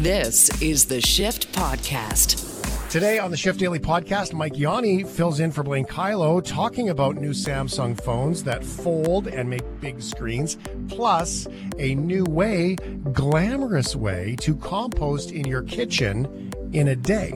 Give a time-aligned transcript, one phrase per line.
[0.00, 2.88] This is the Shift Podcast.
[2.88, 7.16] Today on the Shift Daily podcast, Mike Yawney fills in for Blaine Kyllo talking about
[7.16, 10.56] new Samsung phones that fold and make big screens,
[10.86, 11.48] plus
[11.80, 12.76] a new way,
[13.12, 17.32] glamorous way to compost in your kitchen in a day.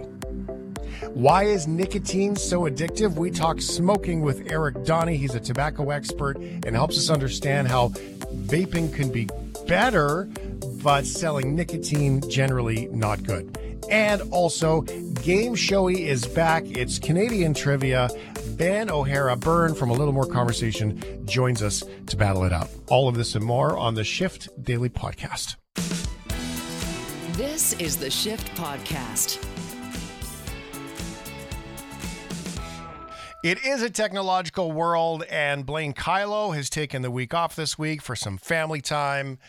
[1.15, 3.17] Why is nicotine so addictive?
[3.17, 5.17] We talk smoking with Eric Donny.
[5.17, 7.89] He's a tobacco expert and helps us understand how
[8.47, 9.29] vaping can be
[9.67, 10.29] better,
[10.83, 13.57] but selling nicotine generally not good.
[13.91, 16.65] And also, Game Showey is back.
[16.67, 18.09] It's Canadian trivia.
[18.57, 22.69] Ben O'Hara Byrne from A Little More Conversation joins us to battle it out.
[22.89, 25.57] All of this and more on the Shift Daily Podcast.
[27.37, 29.45] This is the Shift Podcast.
[33.43, 38.01] It is a technological world, and Blaine Kyllo has taken the week off this week
[38.01, 39.41] for some family time,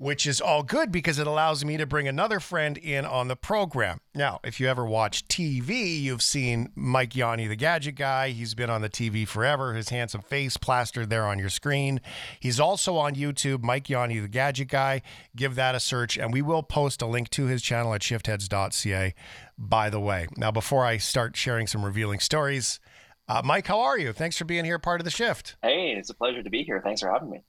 [0.00, 3.36] which is all good because it allows me to bring another friend in on the
[3.36, 4.00] program.
[4.14, 8.30] Now, if you ever watch TV, you've seen Mike Yawney, the gadget guy.
[8.30, 12.00] He's been on the TV forever, his handsome face plastered there on your screen.
[12.40, 15.02] He's also on YouTube, Mike Yawney, the gadget guy.
[15.36, 19.14] Give that a search, and we will post a link to his channel at shiftheads.ca,
[19.58, 20.28] by the way.
[20.34, 22.80] Now, before I start sharing some revealing stories,
[23.28, 24.14] uh, Mike, how are you?
[24.14, 25.56] Thanks for being here, part of the shift.
[25.62, 26.80] Hey, it's a pleasure to be here.
[26.82, 27.42] Thanks for having me.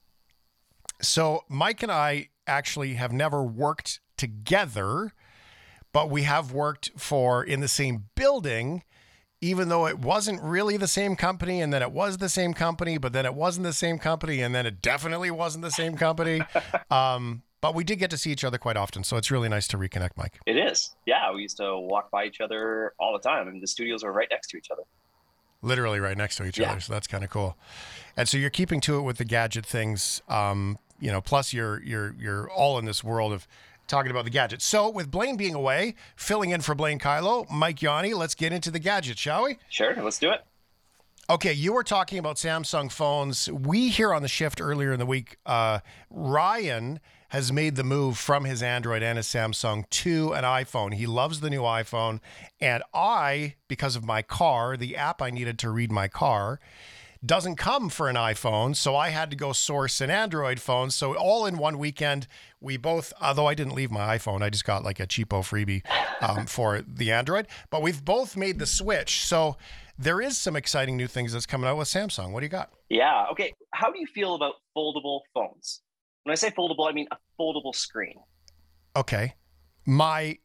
[1.02, 5.14] So, Mike and I actually have never worked together,
[5.94, 8.84] but we have worked for in the same building,
[9.40, 12.98] even though it wasn't really the same company, and then it was the same company,
[12.98, 16.42] but then it wasn't the same company, and then it definitely wasn't the same company.
[16.92, 19.68] um, but we did get to see each other quite often, so it's really nice
[19.70, 20.40] to reconnect, Mike.
[20.46, 20.96] It is.
[21.06, 24.12] Yeah, we used to walk by each other all the time, and the studios were
[24.12, 24.84] right next to each other
[25.62, 26.72] literally right next to each yeah.
[26.72, 26.80] other.
[26.80, 27.56] So that's kind of cool.
[28.18, 30.22] And so you're keeping to it with the gadget things.
[30.28, 33.48] Um, you know, plus you're you're you're all in this world of
[33.88, 34.66] talking about the gadgets.
[34.66, 38.72] So with Blaine being away, filling in for Blaine Kyllo, Mike Yawney, let's get into
[38.72, 39.58] the gadgets, shall we?
[39.70, 40.46] Sure, let's do it.
[41.30, 43.50] Okay, you were talking about Samsung phones.
[43.52, 45.80] We here on the shift earlier in the week, uh,
[46.10, 50.94] Ryan has made the move from his Android and his Samsung to an iPhone.
[50.94, 52.20] He loves the new iPhone.
[52.60, 56.60] And I, because of my car, the app I needed to read my car,
[57.24, 58.76] doesn't come for an iPhone.
[58.76, 60.90] So I had to go source an Android phone.
[60.90, 62.28] So all in one weekend,
[62.60, 65.84] we both, although I didn't leave my iPhone, I just got like a cheapo freebie
[66.22, 69.26] um, for the Android, but we've both made the switch.
[69.26, 69.58] So
[69.98, 72.32] there is some exciting new things that's coming out with Samsung.
[72.32, 72.72] What do you got?
[72.90, 73.26] Yeah.
[73.32, 73.54] Okay.
[73.72, 75.82] How do you feel about foldable phones?
[76.24, 78.16] When I say foldable, I mean a foldable screen.
[78.96, 79.36] Okay.
[79.86, 80.38] My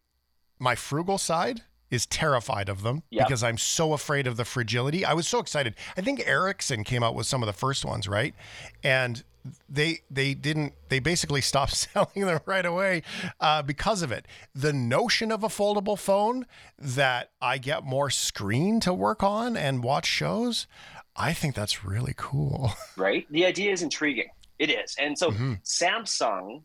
[0.58, 3.26] my frugal side is terrified of them yep.
[3.26, 5.04] because I'm so afraid of the fragility.
[5.04, 5.74] I was so excited.
[5.96, 8.34] I think Ericsson came out with some of the first ones, right?
[8.82, 9.22] And
[9.68, 13.02] they they didn't they basically stopped selling them right away
[13.40, 14.26] uh, because of it.
[14.54, 16.46] The notion of a foldable phone
[16.78, 20.66] that I get more screen to work on and watch shows,
[21.14, 22.72] I think that's really cool.
[22.96, 23.26] Right.
[23.30, 24.28] The idea is intriguing.
[24.58, 24.96] It is.
[24.98, 25.54] And so mm-hmm.
[25.64, 26.62] Samsung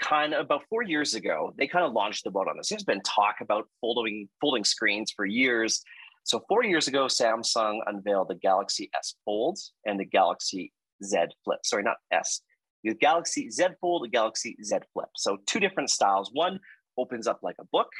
[0.00, 2.68] kind of about four years ago, they kind of launched the boat on this.
[2.68, 5.82] There's been talk about folding folding screens for years.
[6.24, 10.72] So four years ago, Samsung unveiled the Galaxy S Fold and the Galaxy
[11.04, 11.60] Z Flip.
[11.64, 12.40] Sorry, not S.
[12.82, 15.08] The Galaxy Z Fold, the Galaxy Z Flip.
[15.16, 16.30] So two different styles.
[16.32, 16.60] One
[16.98, 17.90] opens up like a book,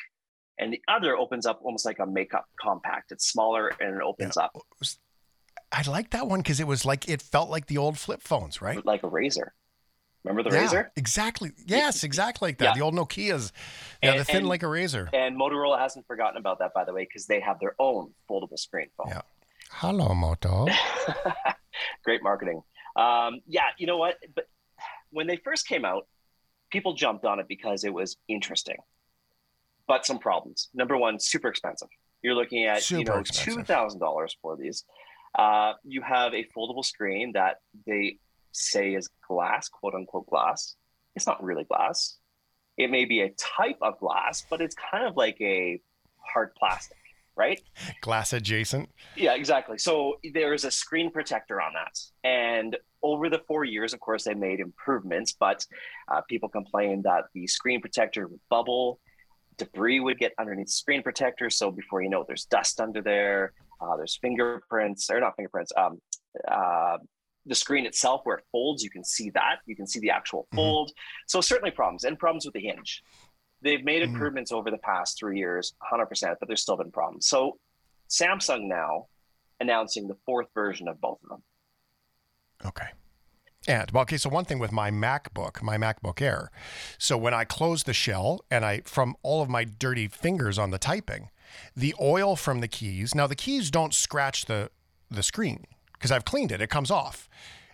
[0.58, 3.12] and the other opens up almost like a makeup compact.
[3.12, 4.44] It's smaller and it opens yeah.
[4.44, 4.52] up.
[4.54, 4.86] Oh,
[5.72, 8.62] I like that one because it was like it felt like the old flip phones,
[8.62, 8.84] right?
[8.84, 9.50] Like a Razr.
[10.26, 10.90] Remember the yeah, Razr?
[10.96, 11.52] Exactly.
[11.66, 12.64] Yes, exactly like that.
[12.64, 12.74] Yeah.
[12.74, 13.52] The old Nokia's.
[14.02, 15.08] Yeah, and, the thin and, like a Razr.
[15.12, 18.58] And Motorola hasn't forgotten about that, by the way, because they have their own foldable
[18.58, 19.08] screen phone.
[19.08, 19.22] Yeah.
[19.70, 20.66] Hello, Moto.
[22.04, 22.62] Great marketing.
[22.96, 24.16] Um, yeah, you know what?
[24.34, 24.48] But
[25.10, 26.08] when they first came out,
[26.72, 28.78] people jumped on it because it was interesting.
[29.86, 30.70] But some problems.
[30.74, 31.88] Number one, super expensive.
[32.22, 34.84] You're looking at super you know two thousand dollars for these.
[35.38, 38.18] Uh, you have a foldable screen that they
[38.50, 40.76] say is glass, quote unquote glass.
[41.14, 42.18] It's not really glass.
[42.76, 45.80] It may be a type of glass, but it's kind of like a
[46.18, 46.98] hard plastic,
[47.36, 47.60] right?
[48.02, 48.90] Glass adjacent.
[49.16, 49.78] Yeah, exactly.
[49.78, 51.98] So there is a screen protector on that.
[52.22, 55.64] And over the four years, of course, they made improvements, but
[56.12, 59.00] uh, people complained that the screen protector would bubble,
[59.56, 61.48] debris would get underneath the screen protector.
[61.48, 63.52] So before you know it, there's dust under there.
[63.80, 65.72] Uh, there's fingerprints, or not fingerprints.
[65.76, 66.00] Um,
[66.50, 66.98] uh,
[67.46, 69.56] the screen itself, where it folds, you can see that.
[69.66, 70.56] You can see the actual mm-hmm.
[70.56, 70.88] fold.
[70.88, 71.24] Mm-hmm.
[71.28, 73.02] So certainly problems, and problems with the hinge.
[73.62, 74.14] They've made mm-hmm.
[74.14, 77.26] improvements over the past three years, 100%, but there's still been problems.
[77.26, 77.58] So
[78.10, 79.06] Samsung now
[79.60, 81.42] announcing the fourth version of both of them.
[82.64, 82.88] Okay.
[83.68, 86.50] And well, okay, so one thing with my MacBook, my MacBook Air.
[86.98, 90.70] So when I close the shell and I from all of my dirty fingers on
[90.70, 91.30] the typing,
[91.74, 93.14] the oil from the keys.
[93.14, 94.70] Now the keys don't scratch the
[95.10, 95.64] the screen
[95.98, 96.60] because I've cleaned it.
[96.60, 97.28] It comes off.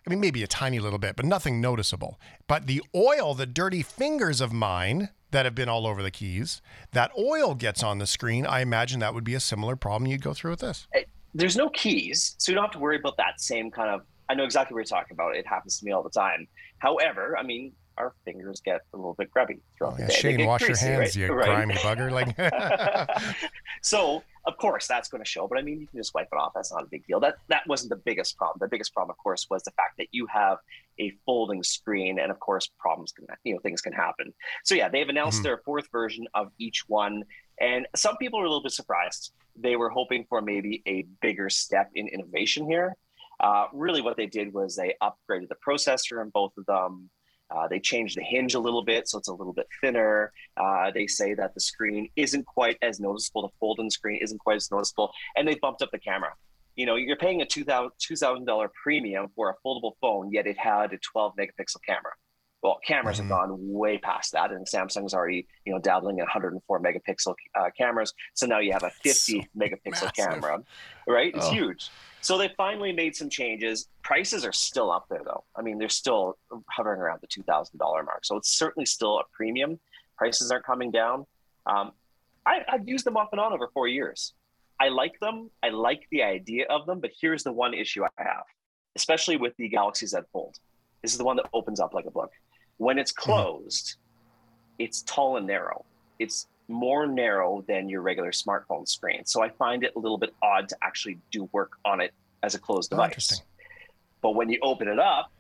[0.07, 2.19] I mean, maybe a tiny little bit, but nothing noticeable.
[2.49, 6.61] But the oil, the dirty fingers of mine that have been all over the keys,
[6.91, 8.45] that oil gets on the screen.
[8.45, 10.87] I imagine that would be a similar problem you'd go through with this.
[11.35, 14.03] There's no keys, so you don't have to worry about that same kind of.
[14.29, 15.37] I know exactly what you're talking about.
[15.37, 16.47] It happens to me all the time.
[16.79, 20.19] However, I mean, our fingers get a little bit grubby throughout Oh, yeah, the day.
[20.19, 21.17] Shane, wash greasy, your hands, right?
[21.29, 21.47] you Right.
[21.47, 22.11] grimy bugger.
[22.11, 22.37] Like,
[23.83, 26.37] so of course that's going to show, but I mean you can just wipe it
[26.37, 26.53] off.
[26.55, 27.21] That's not a big deal.
[27.21, 28.59] That that wasn't the biggest problem.
[28.61, 30.59] The biggest problem, of course, was the fact that you have
[31.01, 34.33] a folding screen, and of course problems can you know things can happen.
[34.65, 35.45] So yeah, they've announced Mhm.
[35.45, 37.23] their fourth version of each one,
[37.61, 39.33] and some people are a little bit surprised.
[39.57, 42.97] They were hoping for maybe a bigger step in innovation here.
[43.41, 47.11] Uh, really, what they did was they upgraded the processor in both of them.
[47.55, 50.33] Uh, they changed the hinge a little bit, so it's a little bit thinner.
[50.57, 53.43] Uh, they say that the screen isn't quite as noticeable.
[53.43, 56.33] The fold-in screen isn't quite as noticeable, and they bumped up the camera.
[56.77, 60.57] You know, you're paying a two thousand dollar premium for a foldable phone, yet it
[60.59, 62.13] had a 12 megapixel camera.
[62.63, 63.23] Well, cameras Mhm.
[63.23, 67.71] have gone way past that, and Samsung's already you know dabbling in 104 megapixel uh,
[67.77, 68.15] cameras.
[68.35, 70.13] So now you have a 50 megapixel massive.
[70.15, 70.63] camera,
[71.07, 71.35] right?
[71.35, 71.51] It's Oh.
[71.51, 71.91] huge.
[72.23, 73.89] So they finally made some changes.
[74.05, 75.43] Prices are still up there, though.
[75.57, 76.39] I mean, they're still
[76.71, 78.25] hovering around the two thousand dollar mark.
[78.25, 79.81] So it's certainly still a premium.
[80.17, 81.27] Prices aren't coming down.
[81.67, 81.93] Um,
[82.47, 84.35] I, I've used them off and on over four years.
[84.81, 85.51] I like them.
[85.63, 87.01] I like the idea of them.
[87.01, 88.45] But here's the one issue I have,
[88.97, 90.59] especially with the Galaxy Z Fold.
[91.03, 92.31] This is the one that opens up like a book.
[92.77, 93.97] When it's closed,
[94.79, 95.85] it's tall and narrow.
[96.21, 99.25] It's more narrow than your regular smartphone screen.
[99.25, 102.55] So I find it a little bit odd to actually do work on it as
[102.55, 103.11] a closed Oh, device.
[103.11, 103.47] interesting.
[104.21, 105.31] But when you open it up,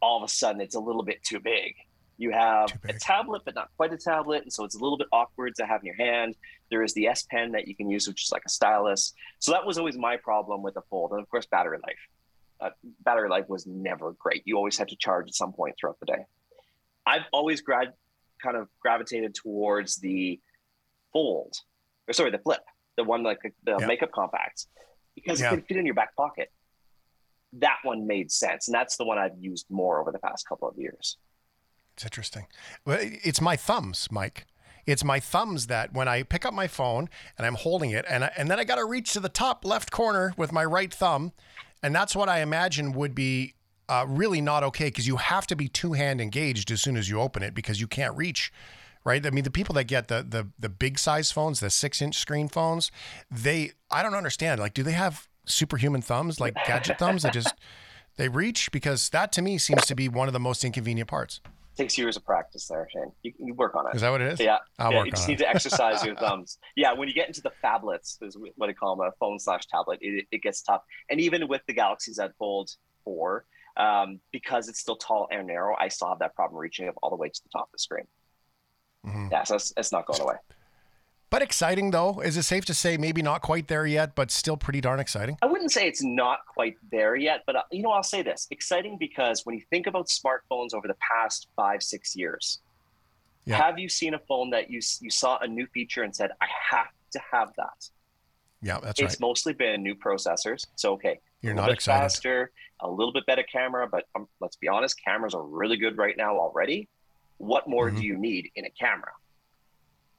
[0.00, 1.74] all of a sudden it's a little bit too big.
[2.18, 4.42] You have Too a tablet, but not quite a tablet.
[4.42, 6.36] And so it's a little bit awkward to have in your hand.
[6.70, 9.12] There is the S Pen that you can use, which is like a stylus.
[9.38, 11.12] So that was always my problem with the Fold.
[11.12, 11.98] And of course, battery life.
[12.60, 12.70] Uh,
[13.00, 14.42] battery life was never great.
[14.44, 16.24] You always had to charge at some point throughout the day.
[17.04, 17.92] I've always grad,
[18.40, 20.38] kind of gravitated towards the
[21.12, 21.54] Fold,
[22.08, 22.60] or sorry, the Flip,
[22.96, 23.86] the one like the Yeah.
[23.86, 24.66] makeup compact,
[25.14, 25.52] because Yeah.
[25.52, 26.50] it can fit in your back pocket
[27.54, 30.66] that one made sense and that's the one i've used more over the past couple
[30.66, 31.18] of years
[31.92, 32.46] It's interesting.
[32.86, 34.46] Well, it's my thumbs, Mike.
[34.86, 38.24] It's my thumbs that when I pick up my phone and I'm holding it, and
[38.24, 40.90] I, and then I got to reach to the top left corner with my right
[40.92, 41.32] thumb,
[41.82, 43.52] and that's what I imagine would be
[43.90, 47.10] uh, really not okay because you have to be two hand engaged as soon as
[47.10, 48.50] you open it because you can't reach.
[49.04, 49.24] Right.
[49.26, 52.16] I mean, the people that get the the the big size phones, the six inch
[52.16, 52.90] screen phones,
[53.30, 54.60] they I don't understand.
[54.60, 57.54] Like, do they have superhuman thumbs, like gadget thumbs that just
[58.16, 58.70] they reach?
[58.70, 61.40] Because that to me seems to be one of the most inconvenient parts.
[61.76, 64.30] takes years of practice there shane you, you work on it Is that what it
[64.34, 64.38] is?
[64.40, 67.26] yeah, I'll yeah work you just need to exercise your thumbs yeah when you get
[67.28, 70.60] into the phablets is what i call them a phone slash tablet it, it gets
[70.62, 72.68] tough and even with the galaxy z fold
[73.04, 73.46] 4
[73.78, 77.08] um, because it's still tall and narrow i still have that problem reaching up all
[77.08, 78.04] the way to the top of the screen
[79.06, 79.30] Mhm.
[79.30, 80.36] yeah so it's, it's not going away
[81.30, 82.20] But exciting though.
[82.20, 85.38] Is it safe to say maybe not quite there yet, but still pretty darn exciting?
[85.40, 88.46] I wouldn't say it's not quite there yet, but uh, you know, I'll say this:
[88.50, 92.60] exciting because when you think about smartphones over the past five, six years,
[93.46, 93.56] Yeah.
[93.56, 96.48] have you seen a phone that you you saw a new feature and said, "I
[96.70, 97.80] have to have that"?
[98.60, 99.20] Yeah, that's it's right.
[99.28, 100.66] mostly been new processors.
[100.76, 102.02] So okay, You're a not little bit excited.
[102.02, 105.96] faster, a little bit better camera, but um, let's be honest, cameras are really good
[105.96, 106.88] right now already.
[107.42, 107.96] What more Mhm.
[107.96, 109.12] do you need in a camera?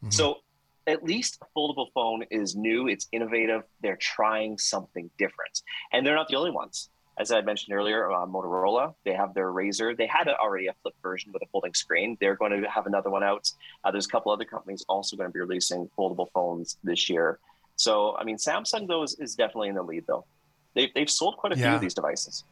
[0.04, 0.14] Mhm.
[0.14, 0.42] So
[0.86, 5.62] at least a foldable phone is new, it's innovative, they're trying something different.
[5.94, 6.90] And they're not the only ones.
[7.18, 9.96] As I mentioned earlier, uh, Motorola, they have their Razr.
[9.96, 12.18] They had a, already a flip version with a folding screen.
[12.20, 13.50] They're going to have another one out.
[13.84, 17.40] Uh, there's a couple other companies also going to be releasing foldable phones this year.
[17.78, 20.26] So, I mean, Samsung, though, is, is definitely in the lead, though.
[20.74, 22.44] They've, they've sold quite a few of these devices.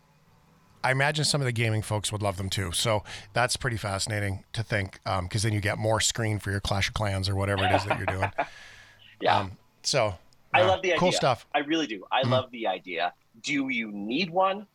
[0.83, 2.71] I imagine some of the gaming folks would love them too.
[2.71, 6.87] So that's pretty fascinating to think, because then you get more screen for your Clash
[6.87, 8.31] of Clans or whatever it is that you're doing.
[9.23, 9.37] Yeah.
[9.37, 9.51] Um,
[9.83, 10.15] so
[10.51, 10.99] I uh, love the idea.
[10.99, 11.45] Cool stuff.
[11.53, 12.03] I really do.
[12.11, 12.29] I Mhm.
[12.31, 13.13] love the idea.
[13.43, 14.65] Do you need one?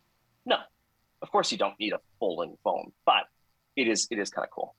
[0.45, 0.55] No.
[1.21, 3.27] Of course you don't need a folding phone, but
[3.75, 4.73] it is it is kind of cool.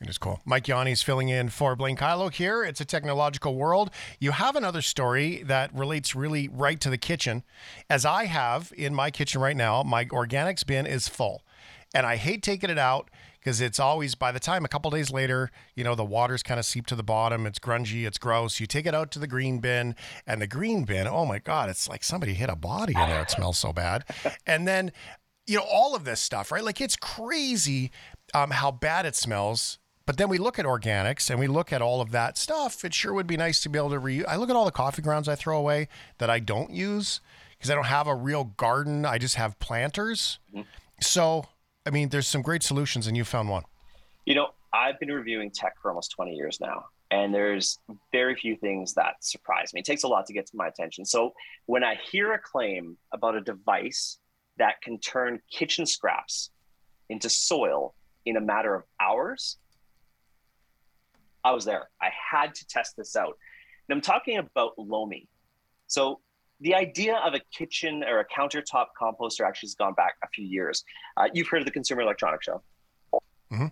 [0.00, 0.40] It is cool.
[0.46, 2.64] Mike Yawney's filling in for Blaine Kyllo here.
[2.64, 3.90] It's a technological world.
[4.18, 7.42] You have another story that relates really right to the kitchen.
[7.90, 11.42] As I have in my kitchen right now, my organics bin is full.
[11.94, 15.10] And I hate taking it out because it's always by the time a couple days
[15.10, 17.44] later, you know, the water's kind of seep to the bottom.
[17.44, 18.58] It's grungy, it's gross.
[18.58, 21.68] You take it out to the green bin, and the green bin, oh my God,
[21.68, 23.22] it's like somebody hit a body in there.
[23.22, 24.04] It smells so bad.
[24.46, 24.92] And then
[25.46, 26.62] you know, all of this stuff, right?
[26.62, 27.90] Like it's crazy
[28.34, 29.79] um, how bad it smells.
[30.10, 32.84] But then we look at organics and we look at all of that stuff.
[32.84, 34.24] It sure would be nice to be able to re.
[34.24, 35.86] I look at all the coffee grounds I throw away
[36.18, 37.20] that I don't use
[37.52, 39.06] because I don't have a real garden.
[39.06, 40.40] I just have planters.
[40.52, 40.62] Mm-hmm.
[41.00, 41.44] So,
[41.86, 43.62] I mean, there's some great solutions, and you found one.
[44.24, 47.78] You know, I've been reviewing tech for almost 20 years now, and there's
[48.10, 49.78] very few things that surprise me.
[49.78, 51.04] It takes a lot to get to my attention.
[51.04, 51.34] So,
[51.66, 54.18] when I hear a claim about a device
[54.58, 56.50] that can turn kitchen scraps
[57.08, 57.94] into soil
[58.26, 59.56] in a matter of hours,
[61.44, 61.88] I was there.
[62.00, 63.36] I had to test this out.
[63.88, 65.28] And I'm talking about Lomi.
[65.86, 66.20] So
[66.60, 70.46] the idea of a kitchen or a countertop composter actually has gone back a few
[70.46, 70.84] years.
[71.16, 72.62] Uh, you've heard of the Consumer Electronics Show.
[73.52, 73.66] Mm-hmm.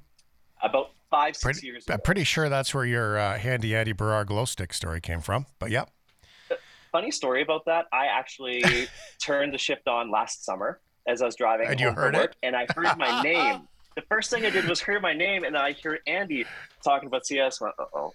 [0.62, 1.94] About five, six pretty, years ago.
[1.94, 5.46] I'm pretty sure that's where your uh, handy Andy Barrar glow stick story came from.
[5.58, 5.84] But yeah.
[6.90, 7.86] Funny story about that.
[7.92, 8.64] I actually
[9.22, 11.68] turned the shift on last summer as I was driving.
[11.68, 12.34] And you heard it?
[12.42, 13.68] and I heard my name.
[13.98, 16.44] The first thing I did was hear my name, and I hear Andy
[16.84, 17.60] talking about CS.
[17.60, 18.14] Went, uh oh.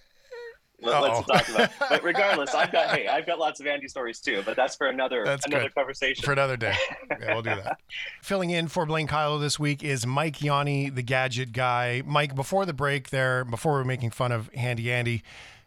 [0.80, 1.70] Let's talk about.
[1.78, 4.42] But regardless, I've got hey, I've got lots of Andy stories too.
[4.46, 5.74] But that's for another that's another good.
[5.74, 6.74] conversation for another day.
[7.10, 7.80] Yeah, we'll do that.
[8.22, 12.02] Filling in for Blaine Kyllo this week is Mike Yawney, the gadget guy.
[12.06, 15.22] Mike, before the break, there, before we were making fun of Handy Andy,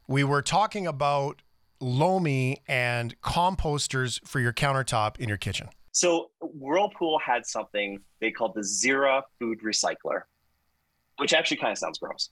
[0.08, 1.44] we were talking about
[1.80, 5.70] Lomi and composters for your countertop in your kitchen.
[5.92, 10.22] So Whirlpool had something they called the Zera food recycler,
[11.18, 12.30] which actually kind of sounds gross.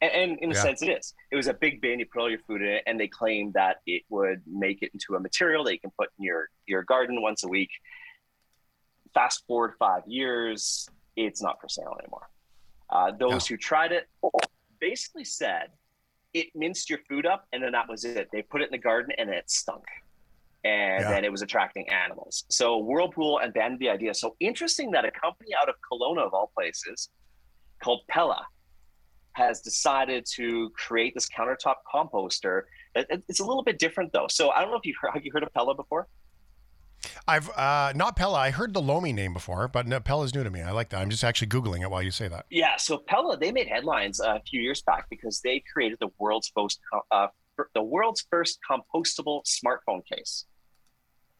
[0.00, 0.62] And, and in a yeah.
[0.62, 1.14] sense, it is.
[1.32, 1.98] It was a big bin.
[1.98, 4.90] You put all your food in it, and they claimed that it would make it
[4.92, 7.70] into a material that you can put in your your garden once a week.
[9.14, 12.28] Fast forward five years, it's not for sale anymore.
[12.90, 14.08] Uh, those who tried it
[14.80, 15.70] basically said
[16.32, 18.28] it minced your food up, and then that was it.
[18.32, 19.84] They put it in the garden, and it stunk
[20.64, 21.10] and yeah.
[21.10, 22.44] then it was attracting animals.
[22.50, 24.14] So Whirlpool abandoned the idea.
[24.14, 27.10] So interesting that a company out of Kelowna, of all places,
[27.82, 28.44] called Pela,
[29.32, 32.62] has decided to create this countertop composter.
[32.94, 34.26] It's a little bit different though.
[34.28, 36.08] So I don't know if you've heard, have you heard of Pela before?
[37.28, 38.38] I've uh, not Pela.
[38.38, 40.62] I heard the Lomi name before, but no, Pela's new to me.
[40.62, 41.00] I like that.
[41.00, 42.46] I'm just actually googling it while you say that.
[42.50, 42.76] Yeah.
[42.76, 46.80] So Pella, they made headlines a few years back because they created the world's most
[47.12, 47.28] uh,
[47.74, 50.46] the world's first compostable smartphone case,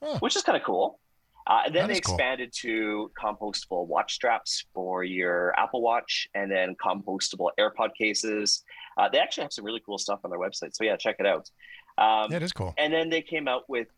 [0.03, 0.19] huh.
[0.21, 1.01] which is kind of cool.
[1.49, 2.71] Uh, and then that they expanded cool.
[2.71, 8.65] to compostable watch straps for your Apple Watch, and then compostable AirPod cases.
[8.99, 11.27] Uh, they actually have some really cool stuff on their website, so yeah, check it
[11.27, 11.49] out.
[11.97, 12.75] Um, yeah, it is cool.
[12.77, 13.89] And then they came out with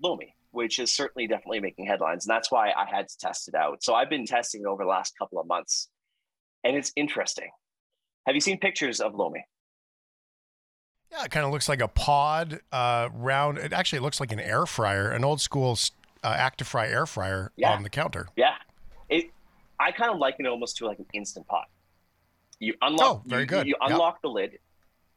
[0.00, 3.56] Lomi, which is certainly definitely making headlines, and that's why I had to test it
[3.56, 3.82] out.
[3.82, 5.88] So I've been testing it over the last couple of months,
[6.62, 7.50] and it's interesting.
[8.26, 9.44] Have you seen pictures of Lomi?
[11.14, 13.58] Yeah, it kind of looks like a pod uh, round.
[13.58, 15.78] It actually looks like an air fryer, an old school
[16.24, 17.72] uh, Actifry air fryer yeah.
[17.72, 18.26] on the counter.
[18.36, 18.54] Yeah,
[19.08, 19.26] it.
[19.78, 21.66] I kind of liken it almost to like an instant pot.
[22.58, 23.16] You unlock.
[23.16, 23.66] Oh, very you, good.
[23.68, 24.58] You, you unlock the lid,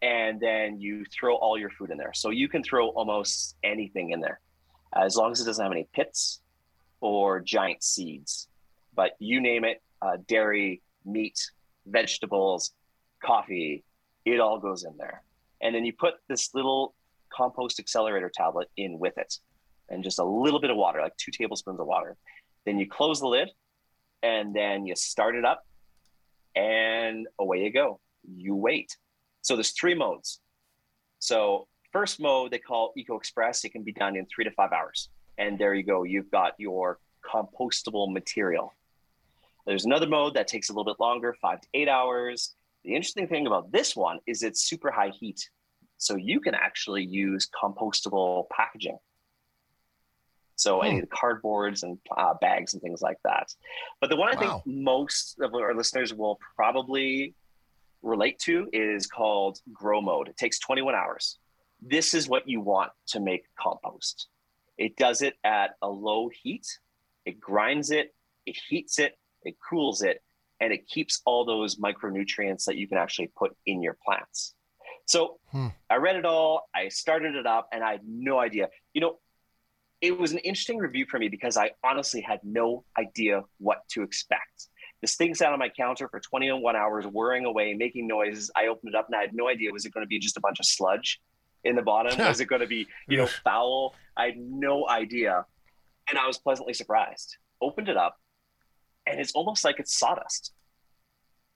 [0.03, 2.13] and then you throw all your food in there.
[2.13, 4.39] So you can throw almost anything in there,
[4.95, 6.41] as long as it doesn't have any pits
[7.01, 8.47] or giant seeds.
[8.93, 11.39] But you name it, uh, dairy, meat,
[11.87, 12.73] vegetables,
[13.23, 13.83] coffee,
[14.25, 15.23] it all goes in there
[15.61, 16.93] and then you put this little
[17.33, 19.37] compost accelerator tablet in with it
[19.89, 22.15] and just a little bit of water like two tablespoons of water.
[22.65, 23.49] Then you close the lid
[24.23, 25.65] and then you start it up
[26.55, 27.99] and away you go.
[28.27, 28.97] You wait.
[29.41, 30.39] So there's three modes.
[31.19, 33.63] So first mode they call eco express.
[33.63, 35.09] It can be done in three to five hours.
[35.37, 36.03] And there you go.
[36.03, 38.73] You've got your compostable material.
[39.65, 42.55] There's another mode that takes a little bit longer five to eight hours
[42.87, 45.49] the interesting thing about this one is it's super high heat.
[45.97, 48.97] So you can actually use compostable packaging.
[50.55, 51.03] So any hmm.
[51.03, 53.53] of the cardboards and uh, bags and things like that.
[53.99, 54.61] But the one I wow.
[54.63, 57.35] think most of our listeners will probably
[58.01, 60.29] relate to is called grow mode.
[60.29, 61.39] It takes 21 hours.
[61.81, 64.27] This is what you want to make compost.
[64.77, 66.65] It does it at a low heat.
[67.25, 68.15] It grinds it,
[68.45, 70.21] it heats it, it cools it,
[70.59, 74.55] and it keeps all those micronutrients that you can actually put in your plants.
[75.05, 75.67] So hmm.
[75.89, 78.69] I read it all, I started it up, and I had no idea.
[78.93, 79.19] You know,
[80.01, 84.03] it was an interesting review for me because I honestly had no idea what to
[84.03, 84.67] expect.
[85.01, 88.51] This thing sat on my counter for 21 hours, whirring away, making noises.
[88.55, 90.37] I opened it up and I had no idea was it going to be just
[90.37, 91.19] a bunch of sludge
[91.63, 92.17] in the bottom?
[92.27, 93.95] was it going to be, you know, foul?
[94.15, 95.45] I had no idea.
[96.09, 97.37] And I was pleasantly surprised.
[97.61, 98.17] Opened it up,
[99.09, 100.53] and it's almost like it's sawdust.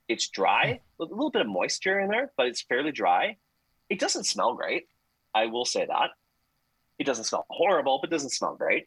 [0.08, 1.03] It's dry, hmm.
[1.03, 3.38] a little bit of moisture in there, but it's fairly dry.
[3.89, 4.88] It doesn't smell great.
[5.34, 6.12] I will say that.
[7.00, 8.86] It doesn't smell horrible, but doesn't smell great.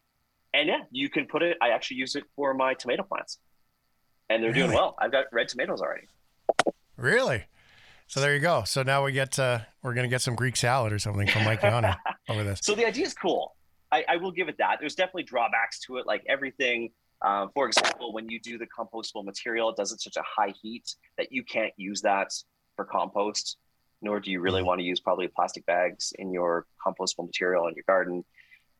[0.53, 1.57] And yeah, you can put it.
[1.61, 3.39] I actually use it for my tomato plants.
[4.29, 4.95] and they're doing well.
[4.99, 6.07] I've got red tomatoes already.
[6.95, 7.43] Really?
[8.07, 8.63] So there you go.
[8.65, 11.61] So now we get uh, we're gonna get some Greek salad or something from Mike
[11.61, 11.95] Yawney
[12.29, 12.59] over this.
[12.63, 13.55] So the idea is cool.
[13.91, 14.77] I, I will give it that.
[14.79, 16.91] There's definitely drawbacks to it, like everything.
[17.25, 20.53] Um, for example, when you do the compostable material, it does it such a high
[20.61, 22.31] heat that you can't use that
[22.75, 23.57] for compost,
[24.03, 24.65] nor do you really Mhm.
[24.67, 28.23] want to use probably plastic bags in your compostable material in your garden.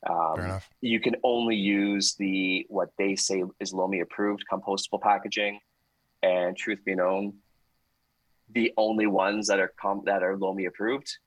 [0.08, 0.70] Um, enough.
[0.82, 5.60] you can only use the what they say is Lomi approved compostable packaging.
[6.22, 7.42] And truth be known,
[8.50, 11.18] the only ones that are com- that are Lomi approved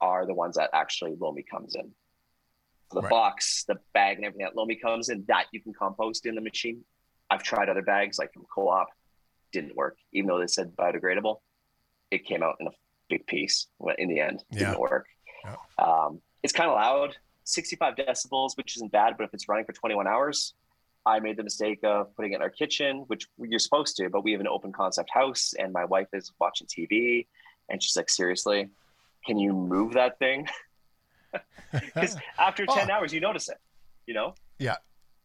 [0.00, 1.94] are the ones that actually Lomi comes in.
[2.92, 3.10] The Right.
[3.10, 6.40] box, the bag, and everything that Lomi comes in, that you can compost in the
[6.40, 6.84] machine.
[7.30, 8.88] I've tried other bags like from Co-op,
[9.52, 9.98] didn't work.
[10.12, 11.40] Even though they said biodegradable,
[12.10, 12.70] it came out in a
[13.08, 13.66] big piece.
[13.98, 14.58] In the end, Yeah.
[14.70, 15.08] didn't work.
[15.44, 15.56] Yeah.
[15.78, 19.72] Um, it's kind of loud, 65 decibels, which isn't bad, but if it's running for
[19.72, 20.54] 21 hours,
[21.04, 24.22] I made the mistake of putting it in our kitchen, which you're supposed to, but
[24.22, 27.26] we have an open concept house, and my wife is watching TV,
[27.68, 28.70] and she's like, "Seriously,
[29.24, 30.48] can you move that thing?"
[31.72, 32.94] Because after 10 Oh.
[32.94, 33.58] hours, you notice it.
[34.06, 34.76] You know, Yeah.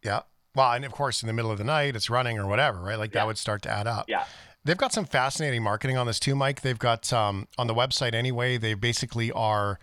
[0.03, 0.21] Yeah.
[0.55, 2.97] Well, and of course, in the middle of the night, it's running or whatever, right?
[2.97, 3.21] Like Yeah.
[3.21, 4.05] that would start to add up.
[4.09, 4.25] Yeah.
[4.65, 6.61] They've got some fascinating marketing on this too, Mike.
[6.61, 8.57] They've got um, on the website anyway.
[8.57, 9.79] They basically are,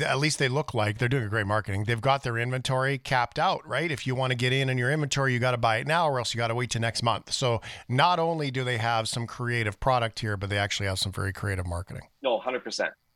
[0.00, 1.84] at least they look like they're doing a great marketing.
[1.84, 3.90] They've got their inventory capped out, right?
[3.90, 6.08] If you want to get in in your inventory, you got to buy it now,
[6.08, 7.32] or else you got to wait to next month.
[7.32, 11.12] So not only do they have some creative product here, but they actually have some
[11.12, 12.02] very creative marketing.
[12.22, 12.62] no, 100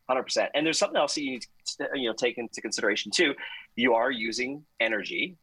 [0.07, 0.51] 100 percent.
[0.55, 1.47] And there's something else that you need
[1.79, 3.35] to you know take into consideration too.
[3.77, 5.37] You are using energy.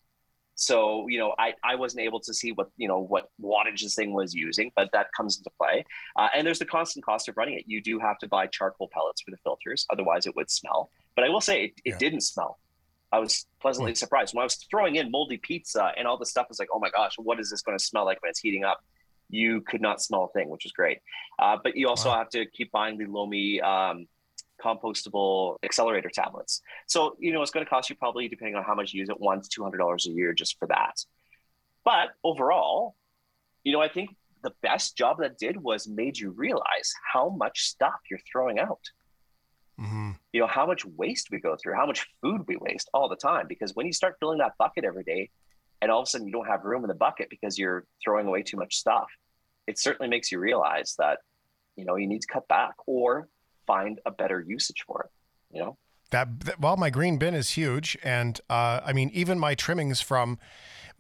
[0.56, 3.96] So, you know, I, I wasn't able to see what, you know, what wattage this
[3.96, 5.86] thing was using, but that comes into play.
[6.18, 7.64] Uh, and there's the constant cost of running it.
[7.66, 9.86] You do have to buy charcoal pellets for the filters.
[9.90, 10.90] Otherwise it would smell.
[11.16, 11.98] But I will say it, it Yeah.
[11.98, 12.60] didn't smell.
[13.14, 16.48] I was pleasantly surprised when I was throwing in moldy pizza and all the stuff
[16.50, 18.66] was like, oh my gosh, what is this going to smell like when it's heating
[18.66, 18.82] up?
[19.30, 20.98] You could not smell a thing, which was great.
[21.42, 22.18] Uh, but you also Wow.
[22.18, 24.08] have to keep buying the Lomi um,
[24.64, 26.62] compostable accelerator tablets.
[26.88, 29.10] So, you know, it's going to cost you probably, depending on how much you use
[29.10, 31.04] it, one to two hundred dollars a year just for that.
[31.84, 32.96] But overall,
[33.64, 37.62] you know, I think the best job that did was made you realize how much
[37.62, 38.82] stuff you're throwing out.
[39.78, 43.10] hmm You know, how much waste we go through, how much food we waste all
[43.10, 43.48] the time.
[43.48, 45.30] Because when you start filling that bucket every day,
[45.82, 48.28] and all of a sudden you don't have room in the bucket because you're throwing
[48.28, 49.08] away too much stuff,
[49.68, 51.20] it certainly makes you realize that,
[51.76, 53.30] you know, you need to cut back or
[53.70, 55.12] find a better usage for it.
[55.56, 55.78] You know,
[56.10, 60.02] That, that well, my green bin is huge, and uh, I mean, even my trimmings
[60.02, 60.40] from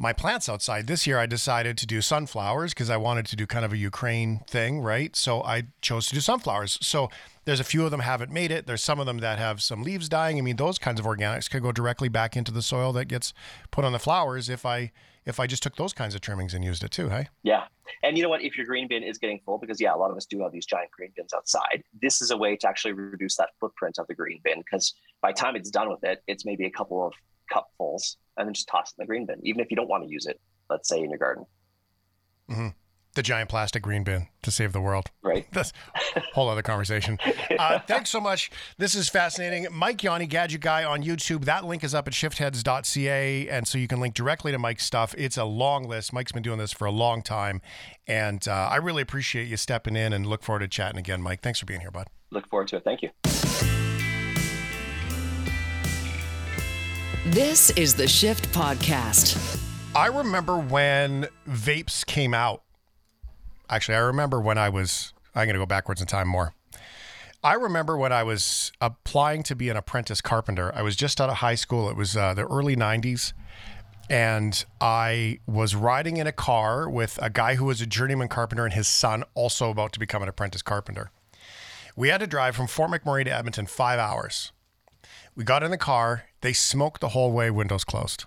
[0.01, 0.87] my plants outside.
[0.87, 3.77] This year, I decided to do sunflowers because I wanted to do kind of a
[3.77, 5.13] Ukraine thing, right?
[5.13, 6.77] So I chose to do sunflowers.
[6.81, 7.09] So
[7.43, 8.65] there's a few of them haven't made it.
[8.65, 10.37] There's some of them that have some leaves dying.
[10.37, 13.33] I mean, those kinds of organics could go directly back into the soil that gets
[13.71, 14.91] put on the flowers if I
[15.25, 17.09] if I just took those kinds of trimmings and used it too.
[17.09, 17.65] Hey, Yeah.
[18.03, 18.43] And you know what?
[18.43, 20.51] If your green bin is getting full, because yeah, a lot of us do have
[20.51, 24.07] these giant green bins outside, this is a way to actually reduce that footprint of
[24.07, 24.59] the green bin.
[24.59, 27.13] Because by time it's done with it, it's maybe a couple of
[27.51, 30.03] cupfuls and then just toss it in the green bin, even if you don't want
[30.03, 31.45] to use it, let's say in your garden,
[32.49, 32.67] mm-hmm.
[33.19, 35.07] The giant plastic green bin to save the world.
[35.23, 35.45] right?
[35.51, 35.73] That's
[36.15, 37.19] a whole other conversation.
[37.59, 38.49] Uh, thanks so much.
[38.77, 39.67] This is fascinating.
[39.73, 41.43] Mike Yawney, Gadget Guy on YouTube.
[41.43, 43.49] That link is up at shiftheads.ca.
[43.49, 45.13] And so you can link directly to Mike's stuff.
[45.17, 46.13] It's a long list.
[46.13, 47.61] Mike's been doing this for a long time.
[48.07, 51.41] And uh, I really appreciate you stepping in and look forward to chatting again, Mike.
[51.41, 52.07] Thanks for being here, bud.
[52.31, 52.85] Look forward to it.
[52.85, 53.09] Thank you.
[57.25, 59.61] This is the Shift Podcast.
[59.93, 62.63] I remember when vapes came out.
[63.69, 66.53] Actually, I remember when I was, I'm going to go backwards in time more.
[67.43, 70.73] I remember when I was applying to be an apprentice carpenter.
[70.75, 71.89] I was just out of high school.
[71.89, 73.33] It was uh, the early 90s.
[74.09, 78.65] And I was riding in a car with a guy who was a journeyman carpenter
[78.65, 81.11] and his son, also about to become an apprentice carpenter.
[81.95, 84.51] We had to drive from Fort McMurray to Edmonton five hours.
[85.35, 86.25] We got in the car.
[86.41, 88.25] They smoked the whole way, windows closed.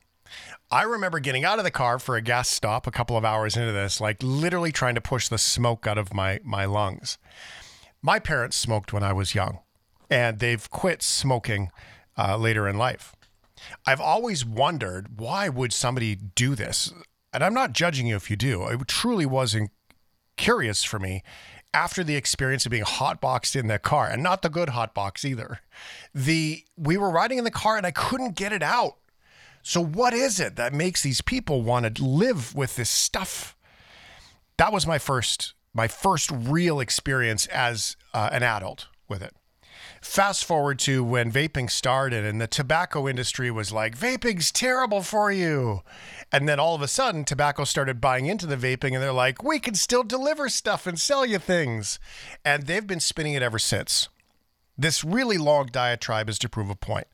[0.70, 3.56] I remember getting out of the car for a gas stop a couple of hours
[3.56, 7.18] into this, like literally trying to push the smoke out of my, my lungs.
[8.00, 9.60] My parents smoked when I was young,
[10.10, 11.70] and they've quit smoking
[12.16, 13.14] uh, later in life.
[13.86, 16.92] I've always wondered why would somebody do this?
[17.32, 18.66] And I'm not judging you if you do.
[18.66, 19.70] It truly wasn't
[20.36, 21.22] curious for me
[21.74, 25.60] after the experience of being hotboxed in that car, and not the good hotbox either.
[26.14, 28.96] The we were riding in the car and I couldn't get it out.
[29.62, 33.56] So what is it that makes these people want to live with this stuff?
[34.56, 39.34] That was my first my first real experience as uh, an adult with it.
[40.02, 45.30] Fast forward to when vaping started and the tobacco industry was like, vaping's terrible for
[45.30, 45.80] you.
[46.30, 49.42] And then all of a sudden, tobacco started buying into the vaping and they're like,
[49.42, 51.98] we can still deliver stuff and sell you things.
[52.44, 54.08] And they've been spinning it ever since.
[54.76, 57.06] This really long diatribe is to prove a point.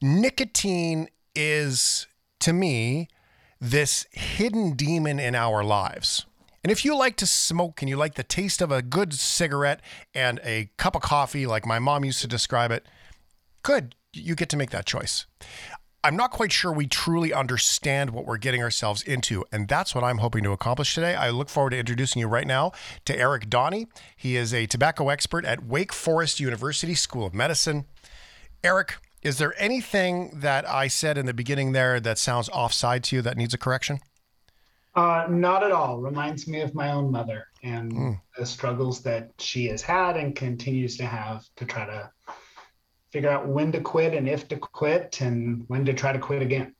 [0.00, 2.06] Nicotine is,
[2.40, 3.08] to me,
[3.60, 6.26] this hidden demon in our lives.
[6.62, 9.80] And if you like to smoke and you like the taste of a good cigarette
[10.14, 12.86] and a cup of coffee, like my mom used to describe it,
[13.62, 15.26] good, you get to make that choice.
[16.02, 20.04] I'm not quite sure we truly understand what we're getting ourselves into, and that's what
[20.04, 21.16] I'm hoping to accomplish today.
[21.16, 22.70] I look forward to introducing you right now
[23.06, 23.88] to Eric Donny.
[24.16, 27.86] He is a tobacco expert at Wake Forest University School of Medicine.
[28.62, 33.16] Eric, is there anything that I said in the beginning there that sounds offside to
[33.16, 34.00] you that needs a correction?
[34.94, 35.98] Uh, not at all.
[35.98, 38.20] Reminds me of my own mother and mm.
[38.38, 42.10] the struggles that she has had and continues to have to try to
[43.10, 46.40] figure out when to quit and if to quit and when to try to quit
[46.40, 46.74] again.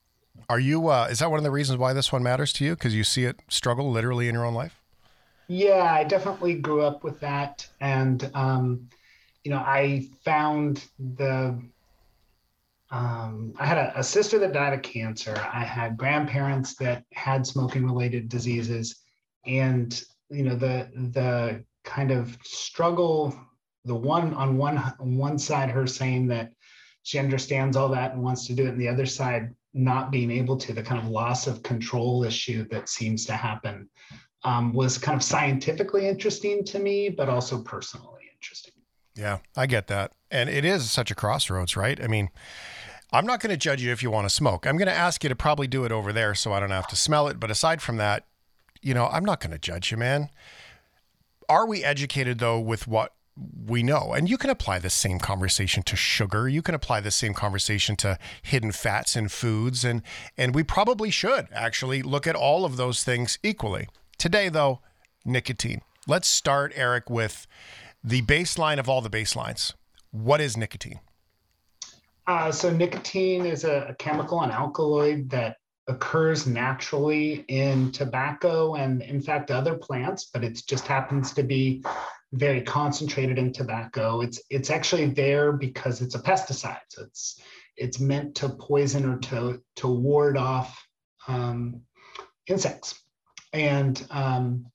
[0.49, 0.87] Are you?
[0.87, 2.75] Uh, is that one of the reasons why this one matters to you?
[2.75, 4.81] Because you see it struggle literally in your own life.
[5.47, 8.89] Yeah, I definitely grew up with that, and um,
[9.43, 10.83] you know, I found
[11.15, 11.59] the
[12.89, 15.35] um, I had a, a, sister that died of cancer.
[15.53, 19.01] I had grandparents that had smoking related diseases,
[19.45, 23.37] and you know the the kind of struggle.
[23.83, 26.51] The one on one on one side, her saying that
[27.03, 30.31] she understands all that and wants to do it, and the other side not being
[30.31, 30.71] able to.
[30.71, 33.89] The kind of loss of control issue that seems to happen
[34.43, 38.73] um, was kind of scientifically interesting to me, but also personally interesting.
[39.13, 42.01] Yeah, I get that, and it is such a crossroads, right?
[42.01, 42.29] I mean
[43.11, 44.65] I'm not going to judge you if you want to smoke.
[44.65, 46.87] I'm going to ask you to probably do it over there so I don't have
[46.87, 47.39] to smell it.
[47.39, 48.25] But aside from that,
[48.81, 50.29] you know, I'm not going to judge you, man.
[51.47, 53.13] Are we educated though with what
[53.65, 54.13] we know?
[54.13, 56.49] And you can apply the same conversation to sugar.
[56.49, 60.01] You can apply the same conversation to hidden fats in foods and
[60.37, 63.87] and we probably should actually look at all of those things equally.
[64.17, 64.81] Today though,
[65.23, 65.81] nicotine.
[66.07, 67.47] Let's start Eric with
[68.03, 69.73] the baseline of all the baselines.
[70.11, 70.99] What is nicotine?
[72.27, 79.01] Uh, so nicotine is a, a, chemical, an alkaloid that occurs naturally in tobacco and
[79.01, 81.81] in fact other plants, but it just happens to be
[82.33, 84.19] very concentrated in tobacco.
[84.19, 86.81] It's it's actually there because it's a pesticide.
[86.89, 87.39] So it's
[87.77, 90.85] it's meant to poison or to to ward off
[91.29, 91.81] um,
[92.47, 93.01] insects.
[93.53, 94.65] And um,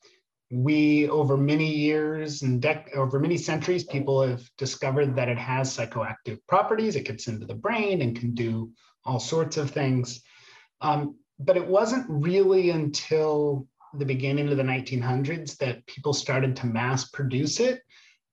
[0.53, 5.75] we over many years and dec- over many centuries people have discovered that it has
[5.75, 6.95] psychoactive properties.
[6.95, 8.71] It gets into the brain and can do
[9.07, 10.21] all sorts of things.
[10.83, 16.67] Um, but it wasn't really until the beginning of the 1900s that people started to
[16.67, 17.81] mass produce it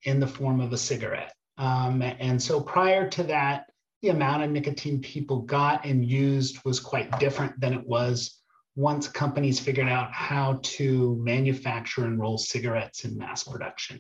[0.04, 1.34] in the form of a cigarette.
[1.58, 3.66] Um, and so prior to that
[4.02, 8.40] the amount of nicotine people got and used was quite different than it was
[8.76, 14.00] once companies figured out how to manufacture and roll cigarettes in mass production.